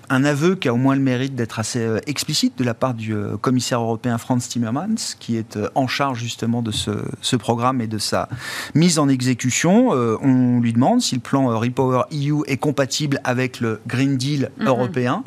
[0.10, 2.94] un aveu qui a au moins le mérite d'être assez euh, explicite de la part
[2.94, 7.82] du euh, commissaire européen Franz Timmermans, qui est euh, en charge justement de ce, programme
[7.82, 8.28] et de sa
[8.76, 9.90] mise en exécution.
[9.90, 14.68] on lui demande si le plan Repower EU est compatible avec le Green Deal mhm.
[14.68, 15.24] européen.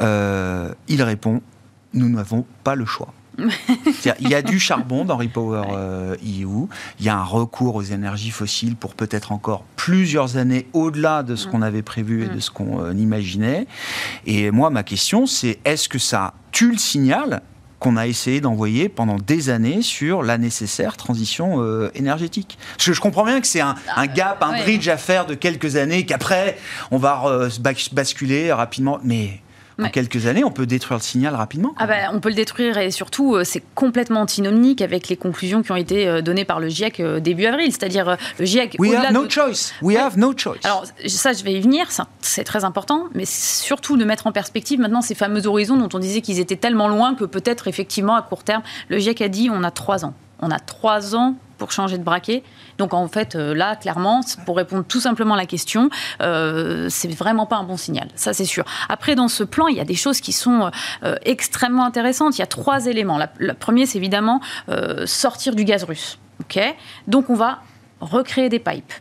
[0.00, 1.40] il répond
[1.94, 3.14] nous n'avons pas le choix
[4.20, 6.68] il y a du charbon dans Repower EU, euh, e
[7.00, 11.36] il y a un recours aux énergies fossiles pour peut-être encore plusieurs années au-delà de
[11.36, 13.66] ce qu'on avait prévu et de ce qu'on euh, imaginait.
[14.26, 17.42] Et moi, ma question, c'est est-ce que ça tue le signal
[17.80, 22.56] qu'on a essayé d'envoyer pendant des années sur la nécessaire transition euh, énergétique?
[22.76, 25.34] Parce que je comprends bien que c'est un, ah, gap, un bridge à faire de
[25.34, 26.56] quelques années, qu'après,
[26.92, 27.48] on va
[27.92, 29.00] basculer rapidement.
[29.02, 29.40] Mais
[29.82, 31.74] en quelques années, on peut détruire le signal rapidement.
[31.78, 35.62] Ah bah, on peut le détruire et surtout, euh, c'est complètement antinomique avec les conclusions
[35.62, 37.72] qui ont été euh, données par le GIEC euh, début avril.
[37.72, 38.76] C'est-à-dire, le GIEC.
[38.78, 39.72] We have no choice.
[39.82, 40.60] We have no choice.
[40.64, 41.88] Alors, ça, je vais y venir,
[42.20, 45.98] c'est très important, mais surtout de mettre en perspective maintenant ces fameux horizons dont on
[45.98, 49.50] disait qu'ils étaient tellement loin que peut-être, effectivement, à court terme, le GIEC a dit
[49.50, 50.14] on a trois ans.
[50.40, 52.42] On a trois ans pour changer de braquet.
[52.78, 57.08] Donc en fait, euh, là, clairement, pour répondre tout simplement à la question, euh, c'est
[57.08, 58.08] vraiment pas un bon signal.
[58.14, 58.64] Ça, c'est sûr.
[58.88, 60.70] Après, dans ce plan, il y a des choses qui sont
[61.02, 62.36] euh, extrêmement intéressantes.
[62.36, 63.18] Il y a trois éléments.
[63.38, 66.18] Le premier, c'est évidemment euh, sortir du gaz russe.
[66.40, 66.58] Ok?
[67.06, 67.60] Donc on va
[68.00, 68.92] recréer des pipes.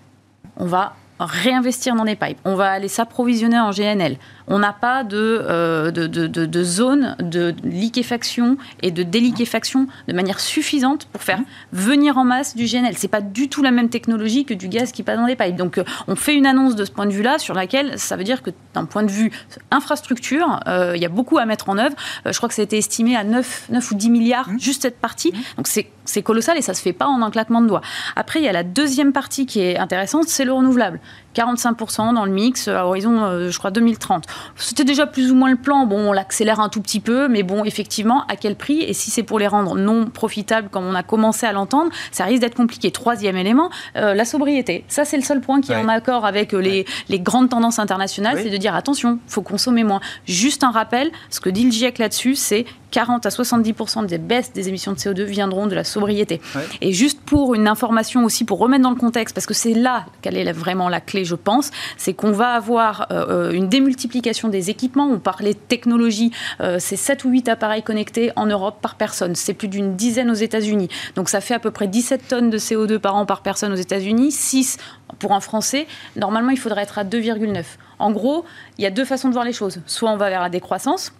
[0.57, 0.95] On va
[1.25, 2.37] réinvestir dans des pipes.
[2.45, 4.17] On va aller s'approvisionner en GNL
[4.47, 10.39] on n'a pas de, euh, de, de, zone de liquéfaction et de déliquéfaction de manière
[10.39, 11.39] suffisante pour faire
[11.71, 12.95] venir en masse du GNL.
[12.97, 15.55] C'est pas du tout la même technologie que du gaz qui passe dans les pipes.
[15.55, 18.23] Donc euh, on fait une annonce de ce point de vue-là sur laquelle ça veut
[18.23, 19.31] dire que d'un point de vue
[19.71, 21.95] infrastructure, euh, il y a beaucoup à mettre en œuvre.
[22.25, 24.59] je crois que ça a été estimé à 9, 9 ou 10 milliards mmh.
[24.59, 25.31] juste cette partie.
[25.31, 25.57] Mmh.
[25.57, 25.89] Donc c'est
[26.23, 27.81] colossal et ça se fait pas en un claquement de doigts.
[28.15, 30.99] Après, il y a la deuxième partie qui est intéressante, c'est le renouvelable.
[31.35, 34.25] 45% dans le mix à horizon, je crois, 2030.
[34.55, 35.85] C'était déjà plus ou moins le plan.
[35.85, 38.81] Bon, on l'accélère un tout petit peu, mais bon, effectivement, à quel prix?
[38.81, 42.25] Et si c'est pour les rendre non profitables, comme on a commencé à l'entendre, ça
[42.25, 42.91] risque d'être compliqué.
[42.91, 44.85] Troisième élément, euh, la sobriété.
[44.87, 47.79] Ça, c'est le seul point qui est en accord avec euh, les, les grandes tendances
[47.79, 50.01] internationales, c'est de dire attention, faut consommer moins.
[50.25, 54.53] Juste un rappel, ce que dit le GIEC là-dessus, c'est 40 à 70% des baisses
[54.53, 56.39] des émissions de CO2 viendront de la sobriété.
[56.79, 60.05] Et juste pour une information aussi, pour remettre dans le contexte, parce que c'est là
[60.21, 64.69] qu'elle est vraiment la clé, je pense, c'est qu'on va avoir euh, une démultiplication des
[64.69, 65.07] équipements.
[65.07, 69.35] On parlait de technologie, euh, c'est 7 ou 8 appareils connectés en Europe par personne.
[69.35, 70.89] C'est plus d'une dizaine aux États-Unis.
[71.15, 73.77] Donc ça fait à peu près 17 tonnes de CO2 par an par personne aux
[73.77, 74.77] États-Unis, 6
[75.19, 75.87] pour un Français.
[76.15, 77.63] Normalement, il faudrait être à 2,9.
[77.99, 78.45] En gros,
[78.77, 79.81] il y a deux façons de voir les choses.
[79.85, 81.13] Soit on va vers la décroissance,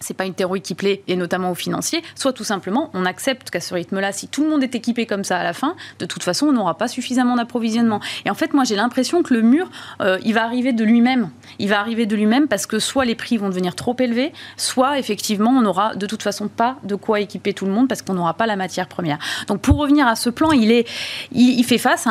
[0.00, 3.50] c'est pas une théorie qui plaît, et notamment aux financiers, soit tout simplement on accepte
[3.50, 6.06] qu'à ce rythme-là, si tout le monde est équipé comme ça à la fin, de
[6.06, 8.00] toute façon on n'aura pas suffisamment d'approvisionnement.
[8.24, 9.70] Et en fait, moi j'ai l'impression que le mur,
[10.00, 11.30] euh, il va arriver de lui-même.
[11.58, 14.98] Il va arriver de lui-même parce que soit les prix vont devenir trop élevés, soit
[14.98, 18.14] effectivement on n'aura de toute façon pas de quoi équiper tout le monde parce qu'on
[18.14, 19.18] n'aura pas la matière première.
[19.46, 20.86] Donc pour revenir à ce plan, il, est,
[21.32, 22.10] il, fait face à,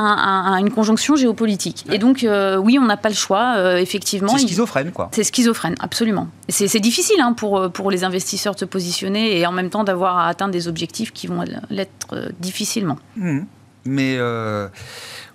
[0.59, 1.85] une conjonction géopolitique.
[1.91, 4.37] Et donc euh, oui, on n'a pas le choix, euh, effectivement.
[4.37, 5.09] C'est schizophrène, quoi.
[5.13, 6.27] C'est schizophrène, absolument.
[6.49, 10.17] C'est difficile hein, pour pour les investisseurs de se positionner et en même temps d'avoir
[10.17, 12.97] à atteindre des objectifs qui vont l'être euh, difficilement.
[13.15, 13.41] Mmh.
[13.85, 14.67] Mais euh,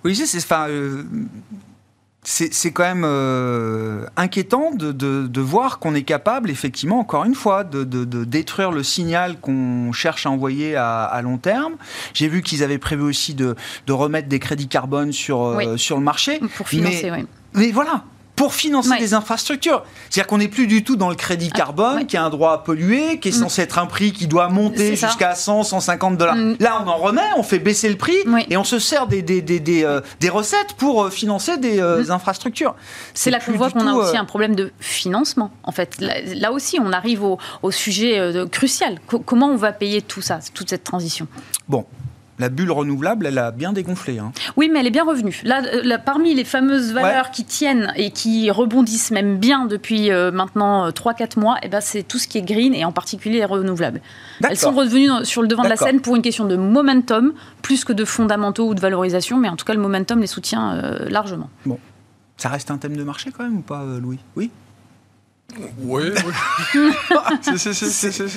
[0.03, 1.03] oui, c'est enfin, euh,
[2.27, 7.83] c'est quand même inquiétant de, de, voir qu'on est capable, effectivement, encore une fois, de,
[7.83, 11.75] de détruire le signal qu'on cherche à envoyer à, long terme.
[12.13, 13.55] J'ai vu qu'ils avaient prévu aussi de,
[13.89, 16.39] remettre des crédits carbone sur, sur le marché.
[16.57, 17.25] Pour financer, oui.
[17.53, 18.03] Mais voilà,
[18.35, 19.83] pour financer des infrastructures.
[20.09, 22.53] C'est-à-dire qu'on n'est plus du tout dans le crédit ah, carbone, qui a un droit
[22.53, 23.41] à polluer, qui est mm.
[23.43, 26.35] censé être un prix qui doit monter jusqu'à 100, 150 dollars.
[26.35, 26.57] Mm.
[26.59, 28.17] Là, on en remet, on fait baisser le prix
[28.49, 32.03] et on se sert des, des, des, des, euh, recettes pour euh, financer des euh,
[32.03, 32.11] mm.
[32.11, 32.75] infrastructures.
[33.13, 35.51] C'est là qu'on voit qu'on a aussi un problème de financement.
[35.63, 38.19] En fait, là, aussi, on arrive au, au sujet
[38.51, 38.99] crucial.
[39.25, 41.27] comment on va payer tout ça, toute cette transition?
[41.67, 41.85] Bon,
[42.39, 44.19] la bulle renouvelable, elle a bien dégonflé.
[44.19, 44.31] Hein.
[44.57, 45.41] Oui, mais elle est bien revenue.
[45.43, 50.31] Là, euh, parmi les fameuses valeurs qui tiennent et qui rebondissent même bien depuis euh,
[50.31, 53.39] maintenant 3-4 euh, mois, eh ben, c'est tout ce qui est green et en particulier
[53.39, 54.01] les renouvelables.
[54.47, 57.85] Elles sont revenues sur le devant de la scène pour une question de momentum, plus
[57.85, 61.49] que de fondamentaux ou de valorisation, mais en tout cas, le momentum les soutient largement.
[61.65, 61.79] Bon.
[62.37, 64.19] Ça reste un thème de marché quand même ou pas, Louis?
[64.35, 64.51] Oui?
[65.79, 66.03] Oui,
[66.73, 66.91] oui.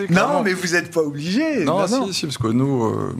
[0.10, 1.64] non, mais vous n'êtes pas obligé.
[1.64, 3.14] Non, si, si, parce que nous,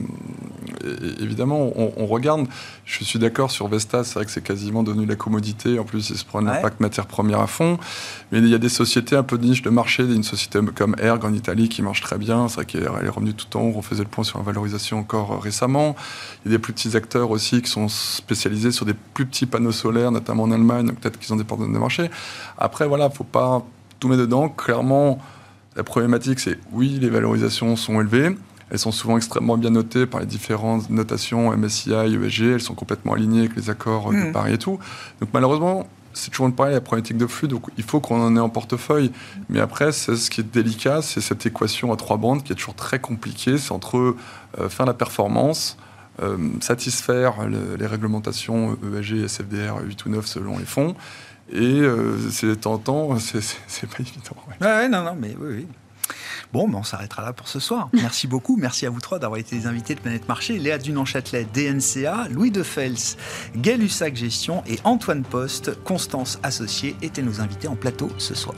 [1.19, 2.47] évidemment, on, regarde.
[2.85, 5.79] Je suis d'accord sur Vestas, c'est vrai que c'est quasiment devenu la commodité.
[5.79, 7.77] En plus, ils se prennent l'impact matière première à fond.
[8.31, 10.95] Mais il y a des sociétés un peu de niche de marché, une société comme
[10.99, 12.47] Erg en Italie qui marche très bien.
[12.47, 13.73] C'est vrai qu'elle est revenue tout en haut.
[13.75, 15.95] On faisait le point sur la valorisation encore euh, récemment.
[16.45, 19.45] Il y a des plus petits acteurs aussi qui sont spécialisés sur des plus petits
[19.45, 20.91] panneaux solaires, notamment en Allemagne.
[20.93, 22.09] Peut-être qu'ils ont des parts de marché.
[22.57, 23.65] Après, voilà, il ne faut pas
[23.99, 24.49] tout mettre dedans.
[24.49, 25.19] Clairement,
[25.75, 28.35] la problématique, c'est oui, les valorisations sont élevées.
[28.71, 32.43] Elles sont souvent extrêmement bien notées par les différentes notations MSCI, ESG.
[32.43, 34.31] Elles sont complètement alignées avec les accords de mmh.
[34.31, 34.79] Paris et tout.
[35.19, 37.47] Donc malheureusement, c'est toujours pareil, la problématique de flux.
[37.47, 39.11] Donc il faut qu'on en ait en portefeuille.
[39.49, 42.75] Mais après, ce qui est délicat, c'est cette équation à trois bandes qui est toujours
[42.75, 43.57] très compliquée.
[43.57, 44.15] C'est entre
[44.59, 45.77] euh, faire la performance,
[46.21, 50.95] euh, satisfaire les réglementations ESG, SFDR 8 ou 9 selon les fonds.
[51.51, 54.21] Et euh, c'est tentant, c'est pas évident.
[54.61, 54.89] Ouais.
[54.89, 55.67] non, non, mais oui, oui.
[56.51, 57.89] Bon, ben on s'arrêtera là pour ce soir.
[57.93, 58.57] Merci beaucoup.
[58.57, 60.57] Merci à vous trois d'avoir été les invités de Planète Marché.
[60.57, 63.17] Léa Dunan-Châtelet, DNCA, Louis de Fels,
[63.55, 68.55] Gaël Gestion et Antoine Post, Constance Associée, étaient nos invités en plateau ce soir.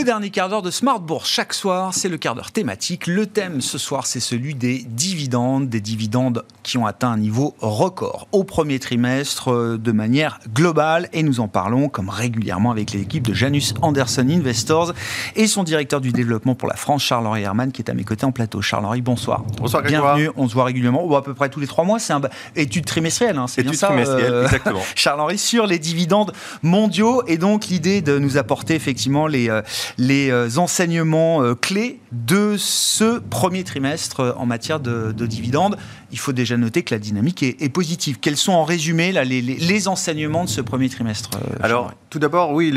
[0.00, 3.06] Le dernier quart d'heure de Smart Bourse chaque soir, c'est le quart d'heure thématique.
[3.06, 7.54] Le thème ce soir, c'est celui des dividendes, des dividendes qui ont atteint un niveau
[7.60, 11.10] record au premier trimestre euh, de manière globale.
[11.12, 14.94] Et nous en parlons comme régulièrement avec l'équipe de Janus Anderson Investors
[15.36, 18.24] et son directeur du développement pour la France, Charles-Henri Herman, qui est à mes côtés
[18.24, 18.62] en plateau.
[18.62, 19.44] Charles-Henri, bonsoir.
[19.58, 20.30] Bonsoir, Bienvenue.
[20.34, 21.98] On se voit régulièrement, ou à peu près tous les trois mois.
[21.98, 22.26] C'est une
[22.56, 24.80] étude trimestrielle, hein, c'est bien ça euh, exactement.
[24.94, 26.32] Charles-Henri, sur les dividendes
[26.62, 27.22] mondiaux.
[27.26, 29.50] Et donc, l'idée de nous apporter effectivement les.
[29.98, 35.76] Les euh, enseignements euh, clés de ce premier trimestre euh, en matière de, dividendes.
[36.12, 38.18] Il faut déjà noter que la dynamique est, positive.
[38.20, 41.30] Quels sont en résumé les, enseignements de ce premier trimestre
[41.62, 42.72] Alors, tout d'abord, oui,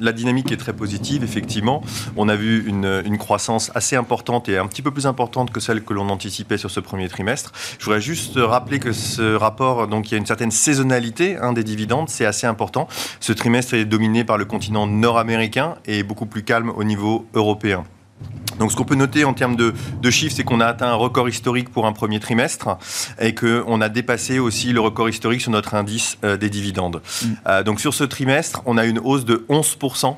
[0.00, 1.82] la dynamique est très positive, effectivement.
[2.16, 5.82] On a vu une, croissance assez importante et un petit peu plus importante que celle
[5.82, 7.52] que l'on anticipait sur ce premier trimestre.
[7.78, 11.52] Je voudrais juste rappeler que ce rapport, donc il y a une certaine saisonnalité hein,
[11.52, 12.86] des dividendes, c'est assez important.
[13.20, 17.84] Ce trimestre est dominé par le continent nord-américain et beaucoup plus calme au niveau européen.
[18.58, 19.72] Donc, ce qu'on peut noter en termes de,
[20.10, 22.76] chiffres, c'est qu'on a atteint un record historique pour un premier trimestre
[23.20, 27.00] et qu'on a dépassé aussi le record historique sur notre indice euh, des dividendes.
[27.22, 27.26] Mm.
[27.46, 30.16] Euh, donc, sur ce trimestre, on a une hausse de 11%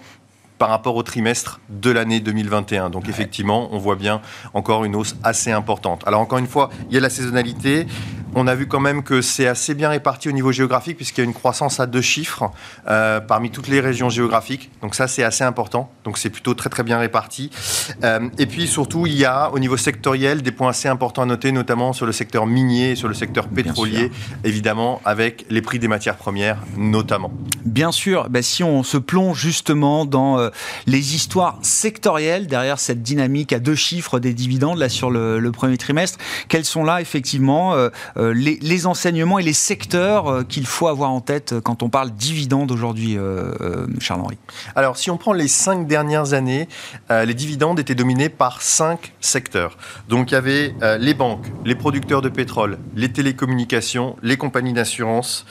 [0.60, 2.90] par rapport au trimestre de l'année 2021.
[2.90, 4.20] Donc effectivement, on voit bien
[4.52, 6.06] encore une hausse assez importante.
[6.06, 7.86] Alors encore une fois, il y a la saisonnalité.
[8.34, 11.24] On a vu quand même que c'est assez bien réparti au niveau géographique puisqu'il y
[11.24, 12.52] a une croissance à deux chiffres
[12.88, 14.70] euh, parmi toutes les régions géographiques.
[14.82, 15.90] Donc ça, c'est assez important.
[16.04, 17.50] Donc c'est plutôt très très bien réparti.
[18.04, 21.26] Euh, et puis surtout, il y a au niveau sectoriel des points assez importants à
[21.26, 24.12] noter, notamment sur le secteur minier, sur le secteur pétrolier,
[24.44, 27.32] évidemment, avec les prix des matières premières notamment.
[27.64, 30.49] Bien sûr, ben, si on se plonge justement dans euh,
[30.86, 35.76] les histoires sectorielles derrière cette dynamique à deux chiffres des dividendes là sur le, premier
[35.78, 41.10] trimestre, quels sont là effectivement euh, euh, les, enseignements et les secteurs qu'il faut avoir
[41.10, 43.16] en tête quand on parle dividendes aujourd'hui,
[43.98, 44.38] Charles-Henri?
[44.74, 46.68] Alors si on prend les cinq dernières années,
[47.10, 49.76] les dividendes étaient dominés par cinq secteurs.
[50.08, 55.44] Donc il y avait les banques, les producteurs de pétrole, les télécommunications, les compagnies d'assurance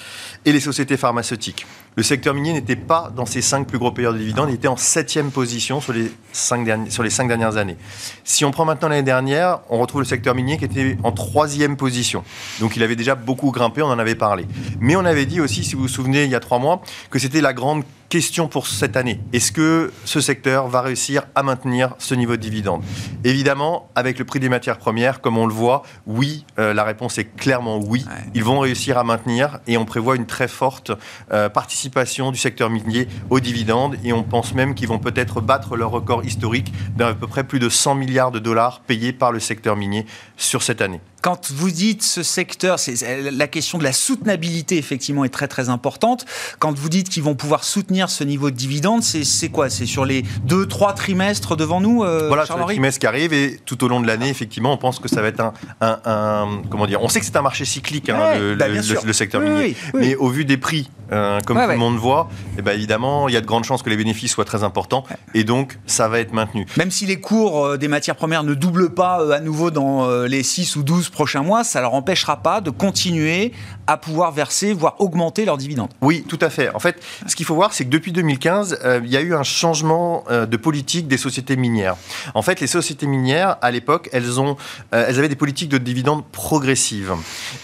[0.45, 1.65] et les sociétés pharmaceutiques.
[1.95, 4.67] Le secteur minier n'était pas dans ces cinq plus gros payeurs de dividendes, il était
[4.67, 7.75] en septième position sur les cinq, sur les cinq dernières années.
[8.23, 11.75] Si on prend maintenant l'année dernière, on retrouve le secteur minier qui était en troisième
[11.75, 12.23] position.
[12.59, 14.45] Donc il avait déjà beaucoup grimpé, on en avait parlé.
[14.79, 17.19] Mais on avait dit aussi, si vous vous souvenez, il y a trois mois, que
[17.19, 19.19] c'était la grande question pour cette année.
[19.33, 22.81] Est-ce que ce secteur va réussir à maintenir ce niveau de dividende?
[23.23, 27.19] Évidemment, avec le prix des matières premières, comme on le voit, oui, euh, la réponse
[27.19, 28.05] est clairement oui.
[28.33, 30.91] Ils vont réussir à maintenir et on prévoit une très forte
[31.31, 35.75] euh, participation du secteur minier aux dividendes et on pense même qu'ils vont peut-être battre
[35.75, 39.39] leur record historique d'à peu près plus de 100 milliards de dollars payés par le
[39.39, 40.05] secteur minier
[40.37, 41.01] sur cette année.
[41.21, 45.69] Quand vous dites ce secteur, c'est la question de la soutenabilité effectivement est très très
[45.69, 46.25] importante.
[46.59, 49.69] Quand vous dites qu'ils vont pouvoir soutenir ce niveau de dividende, c'est quoi?
[49.69, 53.33] C'est sur les deux trois trimestres devant nous euh, Voilà, sur les trimestres qui arrivent
[53.33, 55.43] et tout au long de l'année, effectivement, on pense que ça va être
[55.81, 59.41] un, comment dire On sait que c'est un marché cyclique, hein, le, bah, le, secteur
[59.41, 63.27] minier, mais au vu des prix, euh, comme tout le monde voit, eh ben évidemment,
[63.27, 65.03] il y a de grandes chances que les bénéfices soient très importants
[65.33, 66.65] et donc ça va être maintenu.
[66.77, 70.43] Même si les cours euh, des matières premières ne doublent pas à nouveau dans les
[70.43, 73.51] 6 ou 12 12 prochains mois, ça ne leur empêchera pas de continuer
[73.87, 75.89] à pouvoir verser, voire augmenter leurs dividendes.
[76.01, 76.73] Oui, tout à fait.
[76.75, 79.33] En fait, ce qu'il faut voir, c'est que depuis 2015, euh, il y a eu
[79.33, 81.95] un changement euh, de politique des sociétés minières.
[82.35, 84.53] En fait, les sociétés minières, à l'époque, elles, euh,
[84.91, 87.13] elles avaient des politiques de dividendes progressives.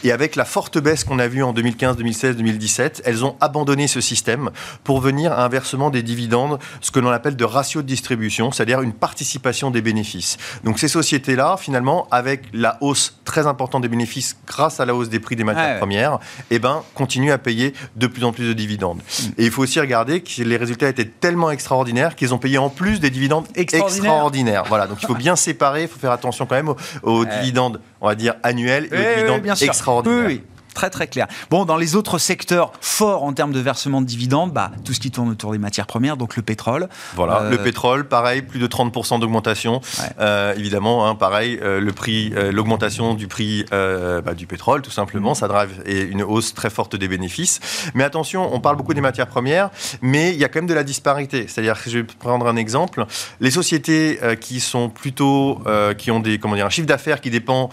[0.03, 3.87] Et avec la forte baisse qu'on a vue en 2015, 2016, 2017, elles ont abandonné
[3.87, 4.49] ce système
[4.83, 8.51] pour venir à un versement des dividendes, ce que l'on appelle de ratio de distribution,
[8.51, 10.37] c'est-à-dire une participation des bénéfices.
[10.63, 15.09] Donc ces sociétés-là, finalement, avec la hausse très importante des bénéfices grâce à la hausse
[15.09, 16.19] des prix des matières premières,
[16.49, 18.97] eh ben, continuent à payer de plus en plus de dividendes.
[18.97, 19.27] Mm.
[19.37, 22.69] Et il faut aussi regarder que les résultats étaient tellement extraordinaires qu'ils ont payé en
[22.69, 24.63] plus des dividendes extraordinaires.
[24.67, 26.73] Voilà, donc il faut bien séparer, il faut faire attention quand même
[27.03, 30.39] aux, dividendes, on va dire, annuels et aux dividendes extraordinaires.
[30.75, 31.27] Très très clair.
[31.49, 34.99] Bon, dans les autres secteurs forts en termes de versement de dividendes, bah, tout ce
[34.99, 36.89] qui tourne autour des matières premières, donc le pétrole.
[37.15, 39.79] Voilà, euh, le pétrole, pareil, plus de 30% d'augmentation.
[40.19, 45.31] Euh, évidemment, hein, pareil, euh, le prix, l'augmentation du prix bah, du pétrole, tout simplement,
[45.31, 45.35] mm.
[45.35, 47.61] ça drive et une hausse très forte des bénéfices.
[47.93, 49.69] Mais attention, on parle beaucoup des matières premières,
[50.01, 51.47] mais il y a quand même de la disparité.
[51.47, 53.05] C'est-à-dire que je vais prendre un exemple.
[53.39, 55.61] Les sociétés qui sont plutôt,
[55.97, 57.69] qui ont des, comment dire, un chiffre d'affaires qui dépend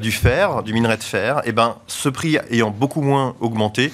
[0.00, 3.92] du fer, du minerai de fer, et eh ben, ce prix ayant beaucoup moins augmenté,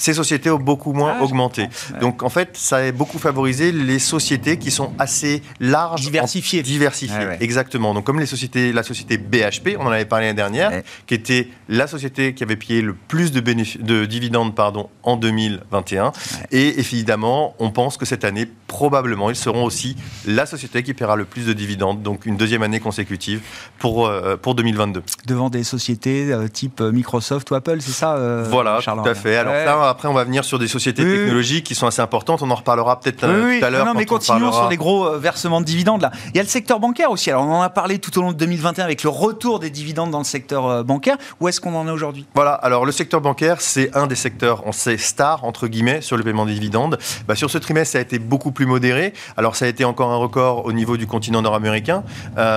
[0.00, 1.68] ces sociétés ont beaucoup moins ah, augmenté.
[2.00, 7.36] Donc en fait, ça a beaucoup favorisé les sociétés qui sont assez larges, diversifiées, diversifiées.
[7.40, 7.92] Exactement.
[7.92, 11.48] Donc comme les sociétés, la société BHP, on en avait parlé l'année dernière, qui était
[11.68, 16.12] la société qui avait payé le plus de, de dividendes pardon en 2021.
[16.50, 19.96] Et évidemment, on pense que cette année, probablement, ils seront aussi
[20.26, 23.42] la société qui paiera le plus de dividendes, donc une deuxième année consécutive
[23.78, 25.02] pour euh, pour 2022.
[25.26, 29.36] Devant des sociétés euh, type Microsoft ou Apple, c'est ça euh, Voilà, tout à fait.
[29.36, 32.42] Alors ça, après, on va venir sur des sociétés technologiques qui sont assez importantes.
[32.42, 33.86] On en reparlera peut-être euh, tout à l'heure.
[33.86, 36.02] Non, mais continuons sur les gros euh, versements de dividendes.
[36.02, 36.10] Là.
[36.28, 37.30] Il y a le secteur bancaire aussi.
[37.30, 40.10] Alors, on en a parlé tout au long de 2021 avec le retour des dividendes
[40.10, 41.16] dans le secteur euh, bancaire.
[41.40, 42.26] Où est-ce qu'on en est aujourd'hui?
[42.34, 42.52] Voilà.
[42.52, 46.22] Alors, le secteur bancaire, c'est un des secteurs, on sait, star, entre guillemets, sur le
[46.22, 46.98] paiement des dividendes.
[47.26, 49.12] Bah, sur ce trimestre, ça a été beaucoup plus modéré.
[49.36, 52.04] Alors, ça a été encore un record au niveau du continent nord-américain.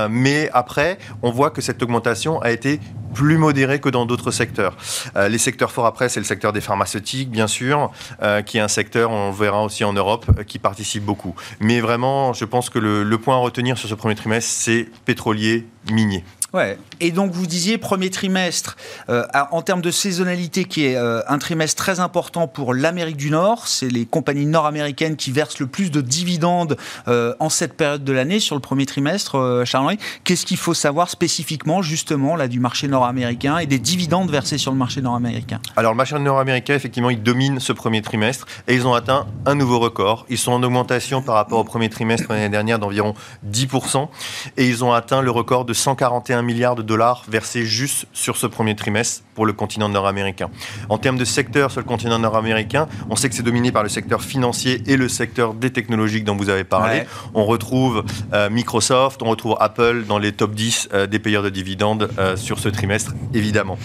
[0.09, 2.79] mais après, on voit que cette augmentation a été
[3.14, 4.76] plus modéré que dans d'autres secteurs.
[5.16, 7.91] Euh, les secteurs forts après, c'est le secteur des pharmaceutiques, bien sûr,
[8.22, 11.36] euh, qui est un secteur, on verra aussi en Europe, euh, qui participe beaucoup.
[11.59, 14.88] Mais vraiment, je pense que le, le point à retenir sur ce premier trimestre, c'est
[15.05, 16.24] pétrolier, minier.
[16.53, 16.78] Ouais.
[17.03, 18.77] Et donc vous disiez premier trimestre,
[19.09, 23.29] euh, en termes de saisonnalité, qui est euh, un trimestre très important pour l'Amérique du
[23.29, 23.67] Nord.
[23.67, 26.77] C'est les compagnies nord-américaines qui versent le plus de dividendes
[27.09, 29.63] euh, en cette période de l'année sur le premier trimestre.
[29.65, 34.57] Charles-Henri, qu'est-ce qu'il faut savoir spécifiquement justement là du marché nord-américain et des dividendes versés
[34.57, 35.59] sur le marché nord-américain?
[35.75, 39.55] Alors le marché nord-américain, effectivement, il domine ce premier trimestre et ils ont atteint un
[39.55, 40.25] nouveau record.
[40.29, 43.13] Ils sont en augmentation par rapport au premier trimestre l'année dernière d'environ
[43.51, 44.07] 10%
[44.55, 46.92] et ils ont atteint le record de 141 milliards de dollars
[47.27, 50.49] versés juste sur ce premier trimestre pour le continent nord-américain.
[50.89, 53.89] En termes de secteur sur le continent nord-américain, on sait que c'est dominé par le
[53.89, 57.03] secteur financier et le secteur des technologies dont vous avez parlé.
[57.33, 61.49] On retrouve euh, Microsoft, on retrouve Apple dans les top 10 euh, des payeurs de
[61.49, 63.77] dividendes euh, sur ce trimestre, évidemment.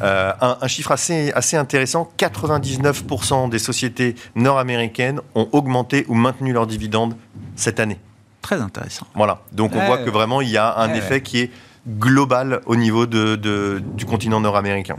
[0.00, 6.66] Un, un, chiffre assez, assez intéressant, 99% des sociétés nord-américaines ont augmenté ou maintenu leurs
[6.66, 7.16] dividendes
[7.56, 7.98] cette année.
[8.44, 9.06] Très intéressant.
[9.14, 11.50] Voilà, donc on voit que vraiment il y a un effet qui est
[11.86, 14.96] global au niveau de, du continent nord-américain.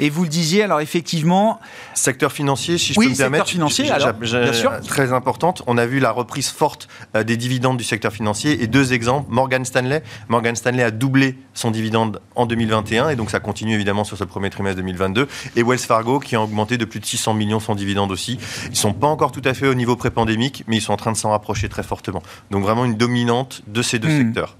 [0.00, 1.60] Et vous le disiez, alors effectivement.
[1.94, 3.46] Secteur financier, si je peux me permettre.
[3.46, 4.72] financier, alors, bien sûr.
[4.80, 5.62] Très importante.
[5.68, 8.60] On a vu la reprise forte euh, des dividendes du secteur financier.
[8.60, 9.28] Et deux exemples.
[9.30, 10.02] Morgan Stanley.
[10.28, 13.10] Morgan Stanley a doublé son dividende en 2021.
[13.10, 15.28] Et donc, ça continue évidemment sur ce premier trimestre 2022.
[15.54, 18.40] Et Wells Fargo, qui a augmenté de plus de 600 millions son dividende aussi.
[18.64, 20.96] Ils ne sont pas encore tout à fait au niveau pré-pandémique, mais ils sont en
[20.96, 22.22] train de s'en rapprocher très fortement.
[22.50, 24.26] Donc, vraiment une dominante de ces deux hmm.
[24.26, 24.56] secteurs.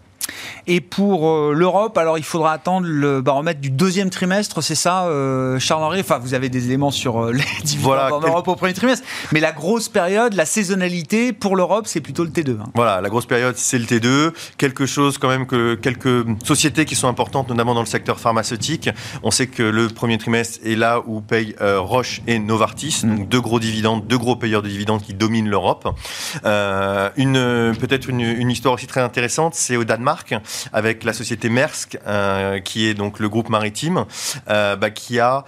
[0.67, 5.05] Et pour euh, l'Europe, alors il faudra attendre le baromètre du deuxième trimestre, c'est ça,
[5.05, 6.01] euh, Charles-Henri?
[6.01, 9.07] Enfin, vous avez des éléments sur euh, les dividendes en Europe au premier trimestre.
[9.33, 12.61] Mais la grosse période, la saisonnalité pour l'Europe, c'est plutôt le T2.
[12.61, 12.71] Hein.
[12.75, 14.33] Voilà, la grosse période, c'est le T2.
[14.57, 18.89] Quelque chose quand même que quelques sociétés qui sont importantes, notamment dans le secteur pharmaceutique.
[19.23, 23.17] On sait que le premier trimestre est là où payent Roche et Novartis, mm.
[23.17, 25.95] donc deux gros dividendes, deux gros payeurs de dividendes qui dominent l'Europe.
[26.45, 30.14] une peut-être une, une histoire aussi très intéressante, c'est au Danemark
[30.73, 34.05] avec la société Maersk, euh, qui est donc le groupe maritime,
[34.49, 35.45] euh, bah, qui a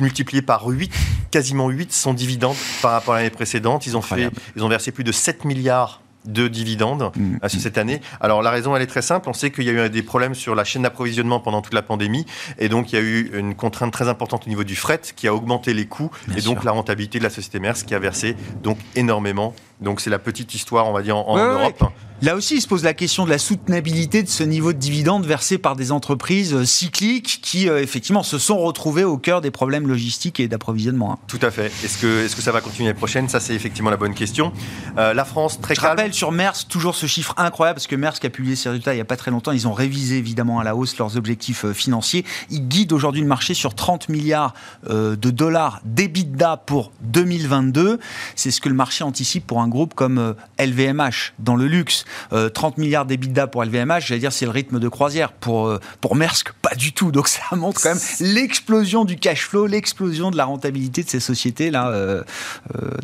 [0.00, 0.92] multiplié par 8,
[1.30, 3.86] quasiment 8 son dividende par rapport à l'année précédente.
[3.86, 7.36] Ils ont, fait, ils ont versé plus de 7 milliards de dividendes mmh.
[7.42, 8.00] euh, cette année.
[8.20, 9.28] Alors la raison, elle est très simple.
[9.28, 11.82] On sait qu'il y a eu des problèmes sur la chaîne d'approvisionnement pendant toute la
[11.82, 12.26] pandémie,
[12.58, 15.28] et donc il y a eu une contrainte très importante au niveau du fret qui
[15.28, 18.36] a augmenté les coûts, et donc la rentabilité de la société Maersk qui a versé
[18.62, 19.54] donc énormément.
[19.80, 21.84] Donc c'est la petite histoire, on va dire, en, Europe.
[22.22, 25.26] Là aussi, il se pose la question de la soutenabilité de ce niveau de dividendes
[25.26, 29.50] versé par des entreprises euh, cycliques qui, euh, effectivement, se sont retrouvées au cœur des
[29.50, 31.12] problèmes logistiques et d'approvisionnement.
[31.12, 31.18] Hein.
[31.26, 31.66] Tout à fait.
[31.84, 33.28] Est-ce que, est que ça va continuer l'année prochaine?
[33.28, 34.50] Ça, c'est effectivement la bonne question.
[34.96, 35.90] Euh, la France, très Je calme.
[35.90, 38.96] rappelle sur Maersk, toujours ce chiffre incroyable, parce que Maersk a publié ses résultats il
[38.96, 39.52] n'y a pas très longtemps.
[39.52, 42.24] Ils ont révisé évidemment à la hausse leurs objectifs financiers.
[42.48, 44.54] Ils guident aujourd'hui le marché sur 30 milliards
[44.88, 48.00] de dollars d'EBITDA pour 2022.
[48.36, 52.05] C'est ce que le marché anticipe pour un groupe comme LVMH dans le luxe.
[52.30, 55.32] 30 euh, milliards d'EBITDA pour LVMH, j'allais dire c'est le rythme de croisière.
[55.32, 57.12] Pour, euh, pour Maersk, pas du tout.
[57.12, 61.20] Donc ça montre quand même l'explosion du cash flow, l'explosion de la rentabilité de ces
[61.20, 62.22] sociétés là euh,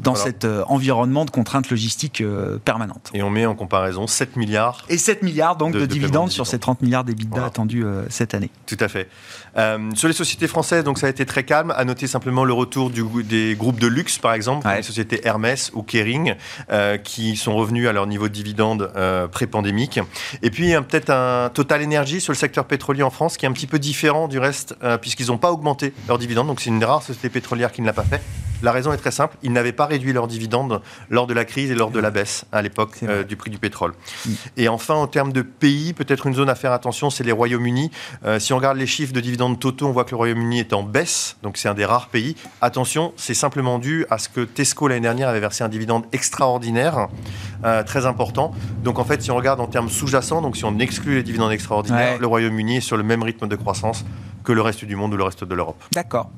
[0.00, 2.22] dans cet environnement de contraintes logistiques
[2.64, 3.10] permanentes.
[3.14, 4.84] Et on met en comparaison 7 milliards.
[4.88, 8.50] Et 7 milliards donc de, dividendes sur ces 30 milliards d'EBITDA attendus cette année.
[8.66, 9.08] Tout à fait.
[9.94, 11.72] sur les sociétés françaises, donc ça a été très calme.
[11.76, 15.70] À noter simplement le retour du, des groupes de luxe, par exemple, les sociétés Hermès
[15.74, 16.34] ou Kering,
[17.04, 20.00] qui sont revenus à leur niveau de dividende euh, pré-pandémique.
[20.42, 23.54] Et puis peut-être un Total Energy sur le secteur pétrolier en France qui est un
[23.54, 26.46] petit peu différent du reste euh, puisqu'ils n'ont pas augmenté leurs dividendes.
[26.46, 28.22] Donc c'est une rare société pétrolière qui ne l'a pas fait.
[28.62, 31.70] La raison est très simple, ils n'avaient pas réduit leurs dividendes lors de la crise
[31.70, 33.92] et lors de la baisse à l'époque euh, du prix du pétrole.
[34.24, 34.30] Mm.
[34.56, 37.90] Et enfin, en termes de pays, peut-être une zone à faire attention, c'est les Royaumes-Unis.
[38.38, 40.82] si on regarde les chiffres de dividendes totaux, on voit que le Royaume-Uni est en
[40.82, 42.36] baisse, donc c'est un des rares pays.
[42.60, 47.08] Attention, c'est simplement dû à ce que Tesco l'année dernière avait versé un dividende extraordinaire,
[47.86, 48.52] très important.
[48.84, 51.52] Donc en fait, si on regarde en termes sous-jacents, donc si on exclut les dividendes
[51.52, 54.04] extraordinaires, le Royaume-Uni est sur le même rythme de croissance
[54.42, 55.82] que le reste du monde ou le reste de l'Europe.
[55.92, 56.30] D'accord.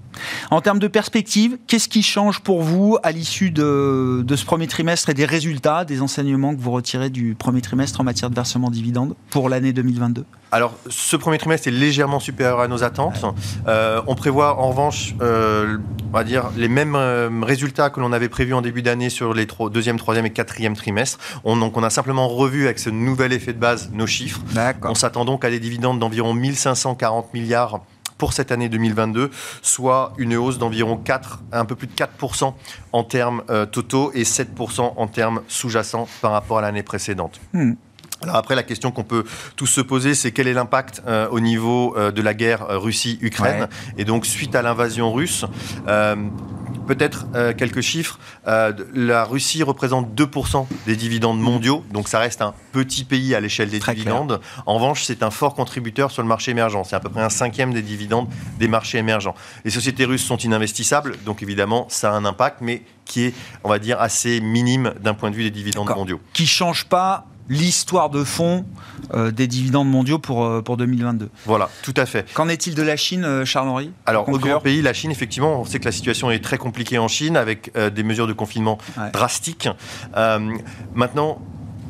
[0.51, 4.69] En termes de perspective, qu'est-ce qui change pour vous à l'issue de, de, ce premier
[4.69, 8.35] trimestre et des résultats, des enseignements que vous retirez du premier trimestre en matière de
[8.37, 13.25] versement dividende pour l'année 2022 alors, ce premier trimestre est légèrement supérieur à nos attentes.
[13.67, 18.13] Euh, on prévoit en revanche, euh, on va dire, les mêmes euh, résultats que l'on
[18.13, 21.19] avait prévus en début d'année sur les deuxième, troisième et quatrième trimestres.
[21.43, 24.43] On, donc, on a simplement revu avec ce nouvel effet de base nos chiffres.
[24.85, 27.81] On s'attend donc à des dividendes d'environ 1540 milliards
[28.25, 32.55] pour cette année 2022, soit une hausse d'environ 4, un peu plus de 4%
[32.93, 37.39] en termes totaux et 7% en termes sous-jacents par rapport à l'année précédente.
[37.53, 37.75] Hmm.
[38.23, 39.25] Alors après, la question qu'on peut
[39.57, 42.79] tous se poser, c'est quel est l'impact euh, au niveau euh, de la guerre euh,
[42.79, 43.69] Russie-Ukraine?
[43.99, 45.45] Et donc, suite à l'invasion russe,
[46.87, 47.27] Peut-être
[47.57, 48.19] quelques chiffres.
[48.47, 53.71] la Russie représente 2% des dividendes mondiaux, donc ça reste un petit pays à l'échelle
[53.71, 54.41] des dividendes.
[54.67, 56.83] En revanche, c'est un fort contributeur sur le marché émergent.
[56.85, 58.29] C'est à peu près un cinquième des dividendes
[58.59, 59.35] des marchés émergents.
[59.65, 63.69] Les sociétés russes sont ininvestissables, donc évidemment, ça a un impact, mais qui est, on
[63.69, 66.21] va dire, assez minime d'un point de vue des dividendes mondiaux.
[66.33, 68.65] Qui change pas l'histoire de fond
[69.13, 71.29] euh, des dividendes mondiaux pour, euh, pour 2022.
[71.45, 72.33] Voilà, tout à fait.
[72.33, 75.65] Qu'en est-il de la Chine, euh, Charles-Henri Alors, autre grand pays, la Chine, effectivement, on
[75.65, 78.79] sait que la situation est très compliquée en Chine avec des mesures de confinement
[79.13, 79.69] drastiques.
[80.95, 81.41] maintenant,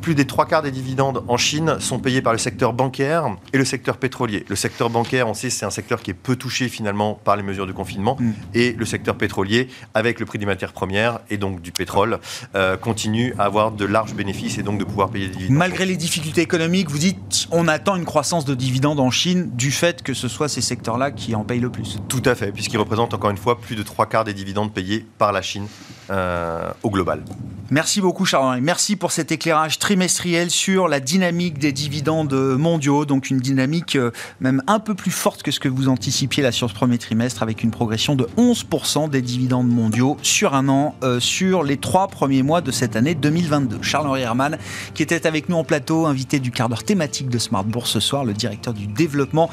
[0.05, 3.25] plus des trois quarts des dividendes en Chine sont payés par le secteur bancaire
[3.55, 4.45] et le secteur pétrolier.
[4.51, 7.43] Le secteur bancaire, on sait, c'est un secteur qui est peu touché finalement par les
[7.43, 8.19] mesures de confinement.
[8.21, 8.33] Mm.
[8.53, 12.19] Et le secteur pétrolier, avec le prix des matières premières et donc du pétrole,
[12.55, 15.57] euh, continue à avoir de larges bénéfices et donc de pouvoir payer des dividendes.
[15.57, 19.71] Malgré les difficultés économiques, vous dites on attend une croissance de dividendes en Chine du
[19.71, 21.97] fait que ce soit ces secteurs-là qui en payent le plus.
[22.11, 25.07] Tout à fait, puisqu'ils représentent encore une fois plus de trois quarts des dividendes payés
[25.17, 25.67] par la Chine
[26.11, 27.23] euh, au global.
[27.71, 28.61] Merci beaucoup Charles-Henri.
[28.61, 34.11] Merci pour cet éclairage trimestriel sur la dynamique des dividendes mondiaux, donc une dynamique euh,
[34.39, 37.43] même un peu plus forte que ce que vous anticipiez là sur ce premier trimestre
[37.43, 42.09] avec une progression de 11% des dividendes mondiaux sur un an euh, sur les trois
[42.09, 43.79] premiers mois de cette année 2022.
[43.81, 44.59] Charles-Henri Hermann
[44.93, 48.01] qui était avec nous en plateau, invité du quart d'heure thématique de Smart Bourse ce
[48.01, 49.49] soir, le directeur du développement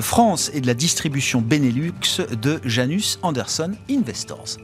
[0.00, 4.58] France et de la distribution Benelux de Janus Anderson Investors.